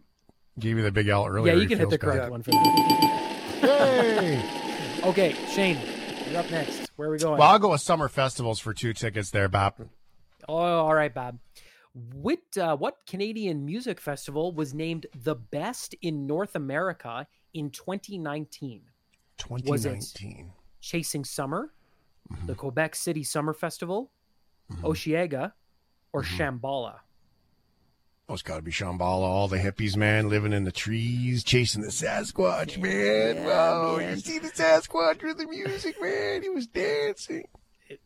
[0.60, 1.56] gave you the big L earlier.
[1.56, 2.32] Yeah, you can hit the correct bad.
[2.32, 3.42] one for that.
[3.62, 4.44] Hey!
[5.04, 5.78] Okay, Shane,
[6.30, 6.90] you're up next.
[6.96, 7.40] Where are we going?
[7.40, 9.76] Well, I'll go with summer festivals for two tickets there, Bob.
[10.48, 11.40] Oh, all right, Bob.
[12.14, 18.82] What uh, what Canadian music festival was named the best in North America in 2019?
[19.38, 20.52] 2019.
[20.80, 21.72] Chasing Summer,
[22.32, 22.48] Mm-hmm.
[22.48, 24.10] the Quebec City Summer Festival,
[24.84, 25.54] Osheaga,
[26.14, 26.42] or Mm-hmm.
[26.66, 26.96] Shambhala?
[28.30, 29.02] Oh, it's got to be Shambhala.
[29.24, 33.44] All the hippies, man, living in the trees, chasing the Sasquatch, man.
[33.46, 36.42] wow, you see the Sasquatch with the music, man.
[36.42, 37.46] He was dancing.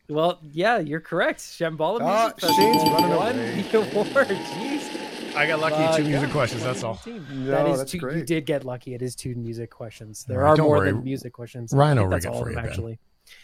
[0.10, 1.42] Well, yeah, you're correct.
[1.42, 3.62] Shambhala Ah, Music Shane's Festival running won away.
[3.62, 4.28] the award.
[4.28, 5.36] Jeez.
[5.36, 6.64] I got lucky Uh, two yeah, music questions.
[6.64, 7.00] That's all.
[7.06, 8.96] No, that is that's two, You did get lucky.
[8.96, 10.24] It is two music questions.
[10.28, 10.92] There All right, are more worry.
[10.92, 11.72] than music questions.
[11.72, 12.92] Ryan I will that's rig it all for of you, actually.
[12.94, 13.00] Ben.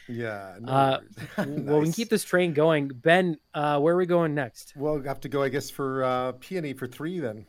[0.09, 0.15] Actually.
[0.23, 0.55] Yeah.
[0.59, 0.99] No Uh,
[1.37, 1.59] worries.
[1.65, 2.89] Well, we can keep this train going.
[2.89, 4.73] Ben, uh, where are we going next?
[4.75, 7.45] Well, we have to go, I guess, for uh, peony for three then.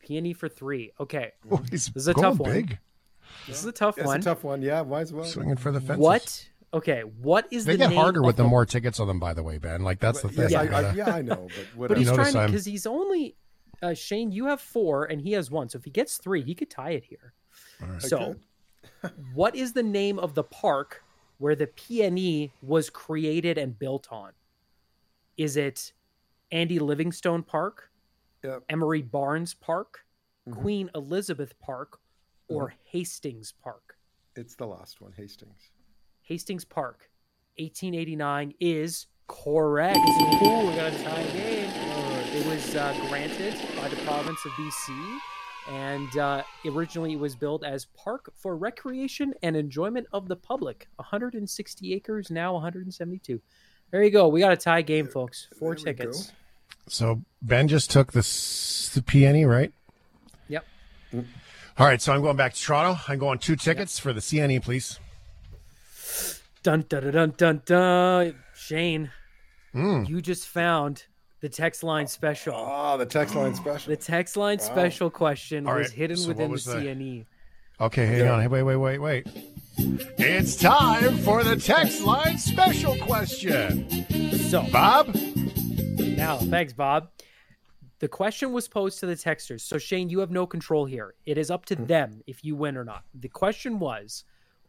[0.00, 0.92] Peony for three.
[0.98, 2.52] Okay, Oh, This is a going tough one.
[2.52, 2.78] big.
[3.46, 4.20] this is a tough It's one.
[4.20, 4.62] a tough one.
[4.62, 5.24] Yeah, might as well.
[5.24, 5.98] Swinging for the fences.
[5.98, 6.48] what?
[6.74, 7.72] Okay, what is the?
[7.72, 9.58] They the get name harder with the the more tickets on them, by the way,
[9.58, 9.82] Ben.
[9.82, 10.48] Like, that's the thing.
[10.50, 11.46] Yes, I, You I, gotta- yeah, I know,
[11.76, 13.36] but But he's trying because he's only
[13.82, 14.32] uh, Shane.
[14.32, 15.68] You have four, and he has one.
[15.68, 17.34] So if he gets three, he could tie it here.
[17.98, 18.36] So,
[19.34, 21.01] what is the name of the park
[21.42, 24.30] where the PNE was created and built on?
[25.36, 25.92] Is it
[26.52, 27.90] Andy Livingstone Park,
[28.44, 28.62] Yep.
[28.68, 30.06] Emery Barnes Park,
[30.48, 30.60] Mhm.
[30.60, 31.98] Queen Elizabeth Park,
[32.46, 33.98] or Hastings Park?
[34.36, 35.70] It's the last one, Hastings.
[36.22, 37.10] Hastings Park,
[37.58, 39.98] 1889 is correct.
[39.98, 41.70] Ooh, we got a tie game.
[42.36, 45.18] It was uh, granted by the province of BC,
[45.68, 50.88] and uh, originally it was built as park for recreation and enjoyment of the public.
[50.96, 53.40] 160 acres, now 172.
[53.90, 54.28] There you go.
[54.28, 55.48] We got a tie game, folks.
[55.58, 56.32] Four There tickets.
[56.88, 59.72] So Ben just took the, s- the peony, right?
[60.48, 60.64] Yep.
[61.78, 63.00] All right, so I'm going back to Toronto.
[63.08, 64.98] I'm going two tickets for the CNE, please.
[66.62, 67.62] Dun dun dun dun dun.
[67.64, 68.34] dun.
[68.54, 69.10] Shane,
[69.74, 70.08] Mm.
[70.08, 71.04] you just found
[71.42, 72.54] the text line special.
[72.56, 73.90] Oh, the text line special.
[73.90, 77.26] The text line special question All was hidden so within the was the- CNE.
[77.80, 78.40] Okay, hang on.
[78.40, 79.26] Hey, wait, wait, wait, wait.
[80.18, 83.88] It's time for the text line special question.
[84.50, 85.12] So Bob?
[85.98, 87.08] now, thanks, Bob.
[87.98, 89.62] The question was posed to the texters.
[89.62, 91.14] So Shane, you have no control here.
[91.26, 93.02] It is up to them if you win or not.
[93.14, 94.24] The question was,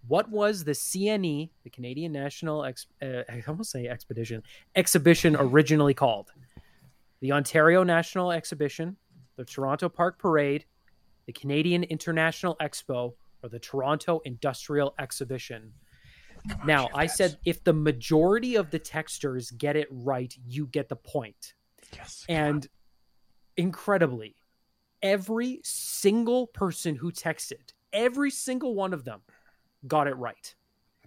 [0.08, 4.42] what was the CNE, the Canadian National Ex- uh, I almost say expedition
[4.76, 6.32] exhibition originally called?
[7.24, 8.98] The Ontario National Exhibition,
[9.38, 10.66] the Toronto Park Parade,
[11.26, 15.72] the Canadian International Expo, or the Toronto Industrial Exhibition.
[16.66, 20.98] Now, I said if the majority of the texters get it right, you get the
[20.98, 21.54] point.
[21.96, 22.26] Yes.
[22.28, 22.68] And
[23.56, 24.36] incredibly,
[25.02, 29.22] every single person who texted, every single one of them
[29.88, 30.56] got it right.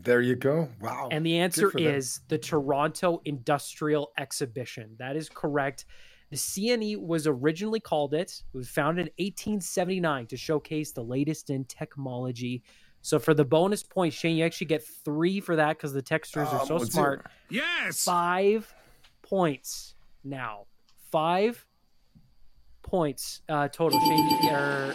[0.02, 0.68] There you go.
[0.80, 1.08] Wow.
[1.10, 1.94] And the answer for them.
[1.94, 4.94] is the Toronto Industrial Exhibition.
[4.98, 5.86] That is correct.
[6.30, 8.42] The CNE was originally called it.
[8.52, 12.62] It was founded in 1879 to showcase the latest in technology.
[13.02, 16.52] So for the bonus point, Shane, you actually get three for that because the texters
[16.52, 17.26] are Um, so smart.
[17.48, 18.04] hear Yes.
[18.04, 18.74] Five
[19.22, 19.94] points
[20.24, 20.66] now.
[21.12, 21.64] Five
[22.82, 23.98] points uh, total.
[24.00, 24.94] Shane, you, or,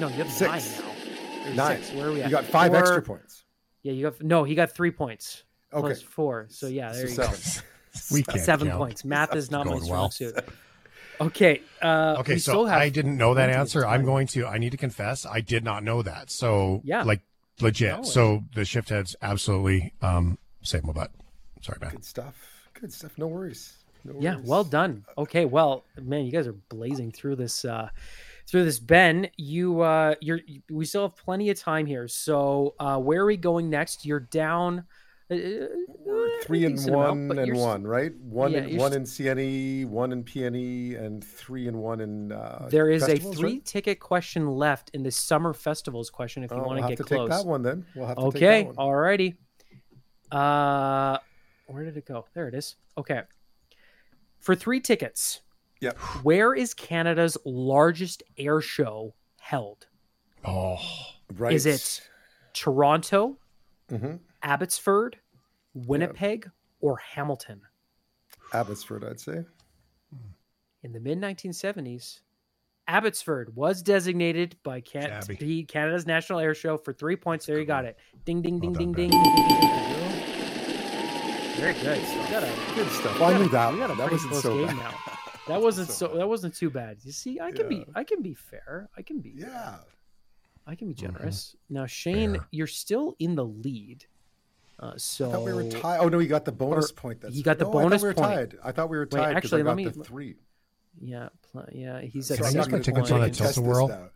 [0.00, 0.78] no, you have Six.
[0.80, 1.50] nine now.
[1.50, 1.82] Or Nine.
[1.82, 1.92] Six.
[1.96, 2.30] Where are we at?
[2.30, 3.44] You got five Four- extra points.
[3.86, 4.42] Yeah, you got no.
[4.42, 5.44] He got three points.
[5.72, 5.80] Okay.
[5.80, 6.46] Plus four.
[6.50, 7.34] So yeah, there So you go.
[7.34, 7.62] seven.
[8.12, 8.78] We can't Seven count.
[8.78, 9.04] points.
[9.04, 10.10] Math is not my strong well.
[10.10, 10.34] suit.
[11.20, 11.62] Okay.
[11.80, 13.86] Uh, Okay, we so still have I didn't know that answer.
[13.86, 16.30] I'm going to, I need to confess, I did not know that.
[16.30, 17.04] So, Yeah.
[17.04, 17.22] like,
[17.58, 17.96] legit.
[17.96, 21.10] No, so the shift heads absolutely um, saved my butt.
[21.62, 21.92] Sorry, man.
[21.92, 22.68] Good stuff.
[22.78, 23.12] Good stuff.
[23.16, 23.76] No worries.
[24.04, 25.06] No Yeah, well done.
[25.16, 27.88] Okay, well, man, you guys are blazing through this uh
[28.48, 28.78] through this.
[28.78, 30.40] Ben, you uh, you're
[30.70, 32.08] we still have plenty of time here.
[32.08, 34.04] So uh, where are we going next?
[34.04, 34.84] You're down.
[35.28, 35.36] Uh,
[36.42, 38.14] three and decent amount, one and one, right?
[38.16, 42.30] One Yeah, in one s- in CNE, one in PNE, and three and one in.
[42.30, 43.64] Uh, There is a three right?
[43.64, 46.44] ticket question left in the summer festivals question.
[46.44, 47.84] If you Oh, want we'll to have get to close, take that one then.
[47.96, 48.86] We'll have to okay, take that one.
[48.86, 49.36] alrighty.
[50.30, 51.18] Uh,
[51.66, 52.26] where did it go?
[52.34, 52.76] There it is.
[52.96, 53.22] Okay,
[54.38, 55.40] for three tickets,
[55.80, 55.98] Yep.
[56.22, 59.86] where is Canada's largest air show held?
[60.44, 60.78] Oh,
[61.34, 61.52] Right.
[61.54, 62.08] Is it
[62.52, 63.36] Toronto,
[63.90, 64.20] Mhm.
[64.42, 65.18] Abbotsford,
[65.74, 66.50] Winnipeg,
[66.80, 67.62] or Hamilton?
[68.52, 69.04] Abbotsford?
[69.04, 69.44] I'd say.
[70.82, 72.20] In the mid 1970s,
[72.86, 77.44] Abbotsford was designated by Can- to be Canada's national air show for three points.
[77.46, 77.98] There you got it.
[78.24, 80.16] Ding, ding, ding, Well ding, ding, ding, ding.
[81.56, 81.98] Very good.
[81.98, 83.14] A Good stuff.
[83.14, 83.72] we Well, I knew that.
[83.72, 84.76] we got a that pretty wasn't close so game bad.
[84.76, 84.94] now.
[85.48, 86.16] That wasn't so so.
[86.16, 86.98] That wasn't too bad.
[87.02, 87.84] You see, I can be.
[87.94, 88.88] I can be fair.
[88.96, 89.32] I can be.
[89.36, 89.76] Yeah.
[90.66, 91.54] I can be generous.
[91.70, 92.46] Now, Shane, Fair.
[92.50, 94.04] you're still in the lead.
[94.80, 96.00] Uh, so I thought we were tied.
[96.00, 97.20] Oh no, you got the bonus Or- point.
[97.20, 98.50] That's you got the no, bonus I thought we were point.
[98.50, 98.58] tied.
[98.64, 100.34] I thought we were Wait, actually, I got let me- the three.
[101.00, 102.00] Yeah, pl- yeah.
[102.00, 104.10] He's at Can I I'm not gonna- tickets on we a can tilt-a-whirl?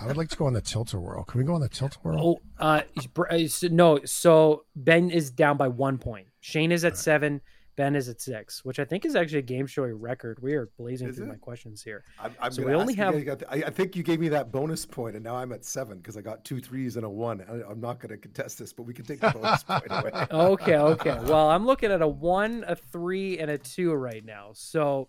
[0.00, 1.24] I would like to go on the tilt-a-whirl.
[1.24, 2.20] Can we go on the tilt-a-whirl?
[2.20, 2.82] Oh, uh,
[3.30, 4.00] uh, so- no.
[4.04, 6.28] So Ben is down by one point.
[6.40, 7.40] Shane is at seven.
[7.76, 10.38] Ben is at six, which I think is actually a game show record.
[10.40, 11.28] We are blazing Is through it?
[11.28, 12.04] my questions here.
[12.18, 14.28] I'm, I'm So we only ask you have- the- I, I think you gave me
[14.30, 17.08] that bonus point, and now I'm at seven because I got two threes and a
[17.10, 17.42] one.
[17.46, 20.10] I, I'm not going to contest this, but we can take the bonus point away.
[20.30, 21.18] Okay, okay.
[21.24, 24.50] Well, I'm looking at a one, a three, and a two right now.
[24.54, 25.08] So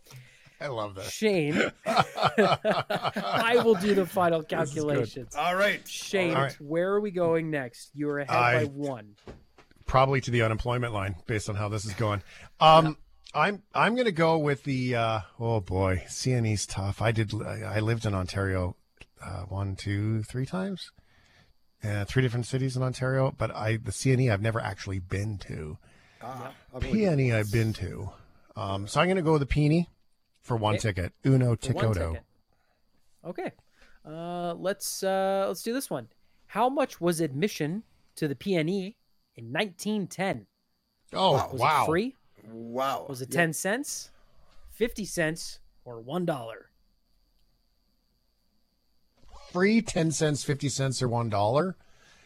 [0.59, 1.05] I love that.
[1.05, 5.35] Shane, I will do the final calculations.
[5.37, 5.87] All right.
[5.87, 6.61] Shane, All right.
[6.61, 7.91] where are we going next?
[7.93, 9.15] You're ahead I- by one.
[9.87, 12.21] Probably to the unemployment line, based on how this is going.
[12.59, 12.97] Um,
[13.33, 14.95] I'm I'm going to go with the.
[14.95, 17.01] Uh, oh boy, CNE's tough.
[17.01, 17.33] I did.
[17.41, 18.75] I lived in Ontario,
[19.23, 20.91] uh, one, two, three times.
[21.83, 25.77] Uh, three different cities in Ontario, but I the CNE I've never actually been to.
[26.21, 27.07] Ah, I'll go with you.
[27.07, 28.09] PNE I've been to.
[28.55, 29.87] Um, so I'm going to go with the Peony
[30.41, 30.89] for one Okay.
[30.89, 31.13] ticket.
[31.25, 32.17] Uno Ticoto.
[33.23, 33.51] Okay.
[34.03, 36.07] Uh, let's uh, let's do this one.
[36.47, 37.83] How much was admission
[38.15, 38.95] to the PNE
[39.37, 40.47] in 1910?
[41.13, 41.83] Oh Was wow!
[41.83, 42.15] it free?
[42.49, 43.05] Wow.
[43.07, 43.41] Was it Yeah.
[43.41, 44.11] 10 cents,
[44.71, 46.27] 50 cents, or $1?
[49.53, 51.77] Free ten cents, fifty cents, or one dollar.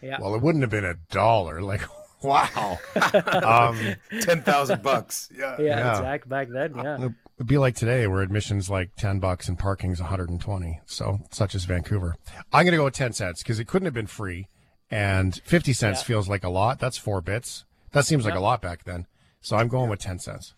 [0.02, 0.18] Yeah.
[0.20, 1.62] Well, it wouldn't have been a dollar.
[1.62, 1.82] Like
[2.24, 2.80] wow.
[3.44, 5.30] um, ten thousand bucks?
[5.38, 5.56] Yeah.
[5.60, 5.92] yeah, yeah.
[5.92, 6.74] exact back then.
[6.76, 7.10] Yeah.
[7.38, 10.80] It'd be like today where admission's like 10 bucks and parking's 120.
[10.86, 12.16] So, such as Vancouver.
[12.54, 14.48] I'm going to go with 10 cents because it couldn't have been free.
[14.92, 16.06] And 50 cents Yeah.
[16.06, 16.80] feels like a lot.
[16.80, 17.64] That's four bits.
[17.94, 18.40] That seems like Yeah.
[18.40, 19.08] a lot back then.
[19.42, 20.54] So, I'm going with 10 cents.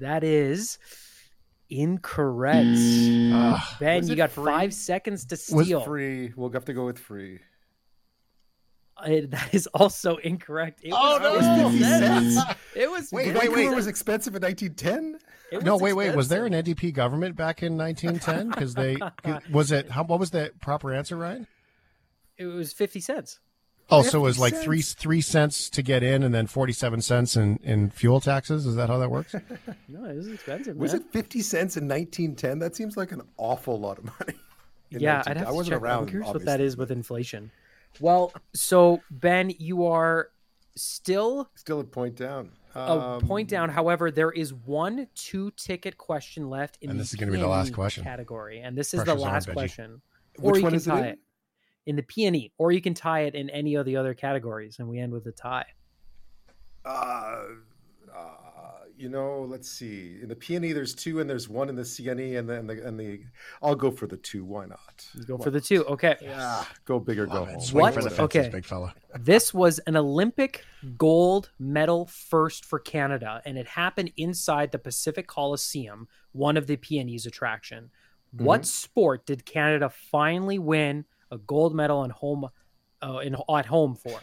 [0.00, 0.78] That is
[1.70, 2.66] incorrect.
[3.32, 4.44] Ah, ben, you got free?
[4.44, 5.56] five seconds to steal.
[5.58, 5.80] Was steal.
[5.82, 6.32] free.
[6.36, 7.40] We'll have to go with free.
[8.96, 10.80] Uh, that is also incorrect.
[10.82, 11.68] It Oh, was no.
[11.70, 12.38] 50 cents.
[12.74, 13.74] It was Wait, wait, wait.
[13.74, 15.18] was expensive in 1910.
[15.64, 16.16] no, was wait, wait.
[16.16, 18.48] Was there an NDP government back in 1910?
[18.50, 18.96] Because they,
[19.52, 21.46] was it, how, what was the proper answer, Ryan?
[22.38, 23.38] It was 50 cents.
[23.88, 24.94] Oh, so it was like three cents.
[25.00, 28.66] three cents to get in, and then forty seven cents in, in fuel taxes.
[28.66, 29.34] Is that how that works?
[29.88, 30.76] No, it was expensive.
[30.76, 31.02] Was man.
[31.02, 32.58] it 50 cents in 1910?
[32.58, 34.38] That seems like an awful lot of money.
[34.90, 35.30] yeah, 1910.
[35.30, 35.82] I'd have I to wasn't check.
[35.82, 36.02] around.
[36.02, 37.50] I'm curious what that is with inflation.
[38.00, 40.30] Well, so Ben, you are
[40.74, 42.50] still Still a point down.
[42.74, 43.70] a Um, point down.
[43.70, 47.46] However, there is one two-ticket question left in And the this is gonna be the
[47.46, 48.02] last question.
[48.04, 49.52] category, and this is Pressure's the last Veggie.
[49.52, 50.02] question.
[50.38, 51.16] Which or you one can is it tie
[51.86, 51.96] in?
[51.96, 54.98] the peony, or you can tie it in any of the other categories, and we
[54.98, 55.64] end with a tie.
[56.84, 57.44] Uh,
[58.14, 58.30] uh,
[58.96, 60.18] you know, let's see.
[60.22, 62.98] In the peony, there's two, and there's one in the CNE, and then the and
[62.98, 63.20] the.
[63.62, 64.44] I'll go for the two.
[64.44, 65.06] Why not?
[65.14, 65.84] You go for the two.
[65.86, 66.16] Okay.
[66.20, 67.60] Yeah, go big or go Love home.
[67.60, 67.94] Swing What?
[67.94, 68.48] for the Okay.
[68.50, 68.94] big fella.
[69.18, 70.64] This was an Olympic
[70.96, 76.76] gold medal first for Canada, and it happened inside the Pacific Coliseum, one of the
[76.76, 77.90] PNE's attraction.
[78.32, 82.48] What sport did Canada finally win a gold medal in home,
[83.02, 84.18] uh, in at home for?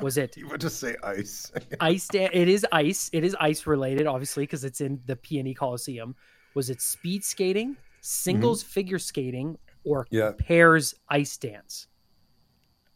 [0.00, 1.50] Was it You would just say ice.
[1.80, 2.08] ice?
[2.12, 3.08] It is ice.
[3.12, 6.14] It is ice related, obviously, because it's in the Peony Coliseum.
[6.54, 10.32] Was it speed skating, singles figure skating, or Yeah.
[10.38, 11.86] pairs ice dance?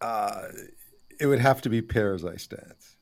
[0.01, 0.49] Uh,
[1.21, 2.97] it would have to be pairs ice dance.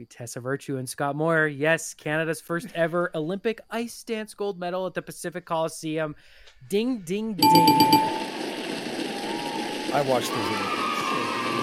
[0.00, 1.46] S- Tessa Virtue and Scott Moir.
[1.46, 6.14] Yes, Canada's first ever Olympic ice dance gold medal at the Pacific Coliseum.
[6.68, 7.48] Ding, ding, ding.
[9.92, 10.76] I watched those Olympics.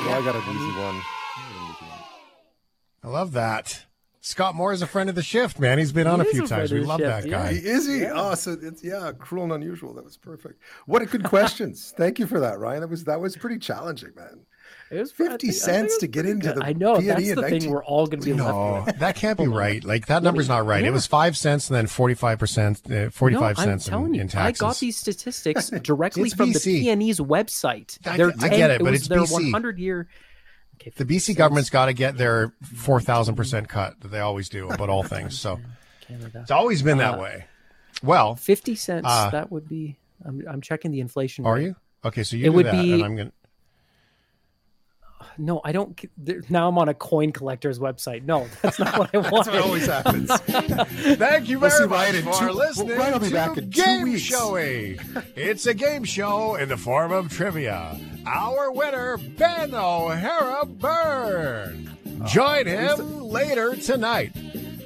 [0.05, 1.01] Well, I got an easy one.
[3.03, 3.85] I love that.
[4.19, 5.77] Scott Moir is a friend of the shift, man.
[5.77, 6.71] He's been on He a few a times.
[6.71, 7.43] We love shift, that yeah.
[7.43, 7.51] guy.
[7.51, 8.05] Is he?
[8.05, 9.93] Oh, so it's yeah, cruel and unusual.
[9.93, 10.61] That was perfect.
[10.85, 11.93] What a good questions.
[11.95, 12.81] Thank you for that, Ryan.
[12.81, 14.41] That was that was pretty challenging, man.
[14.89, 16.55] It was 50 think- cents was to get into good.
[16.61, 18.47] the I know P&E that's in the 19 thing we're all going to be left
[18.55, 18.99] No, with.
[18.99, 19.83] that can't be right.
[19.83, 20.83] Like that number's not right.
[20.83, 24.39] It was five cents and then forty-five percent, uh, forty-five cents I'm telling in, you,
[24.39, 26.63] I got these statistics directly from BC.
[26.63, 27.97] the PNE's website.
[28.07, 29.43] I- Their I get it, but was it's their BC.
[29.51, 30.07] 100 year.
[30.79, 34.19] Okay, The BC cents, government's got to get their four thousand percent cut that they
[34.19, 35.37] always do about all things.
[35.37, 35.59] So
[36.01, 36.39] Canada.
[36.41, 37.45] it's always been that Uh, way.
[38.03, 39.05] Well, 50 cents.
[39.05, 39.97] Uh, that would be.
[40.23, 41.45] I'm, I'm checking the inflation.
[41.45, 41.63] are rate.
[41.63, 42.23] you okay?
[42.23, 43.31] So you It do would that, be- and I'm gonna.
[45.37, 45.99] No, I don't.
[46.17, 48.23] there- Now I'm on a coin collector's website.
[48.23, 49.45] No, that's not what I want.
[49.45, 50.29] That's what always happens.
[51.17, 54.03] Thank you We'll very much for two- listening Ryan will be to back in two
[54.03, 54.29] weeks.
[54.29, 55.33] Showey.
[55.35, 57.99] It's a game show in the form of trivia.
[58.25, 61.97] Our winner, Ben O'Hara Byrne.
[62.21, 64.33] Uh, Join him later tonight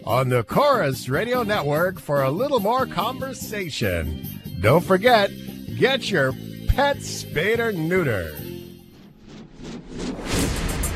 [0.06, 4.28] on the Corus Radio Network for a little more conversation.
[4.60, 5.32] Don't forget,
[5.78, 6.34] get your
[6.68, 8.36] pet spayed or neutered.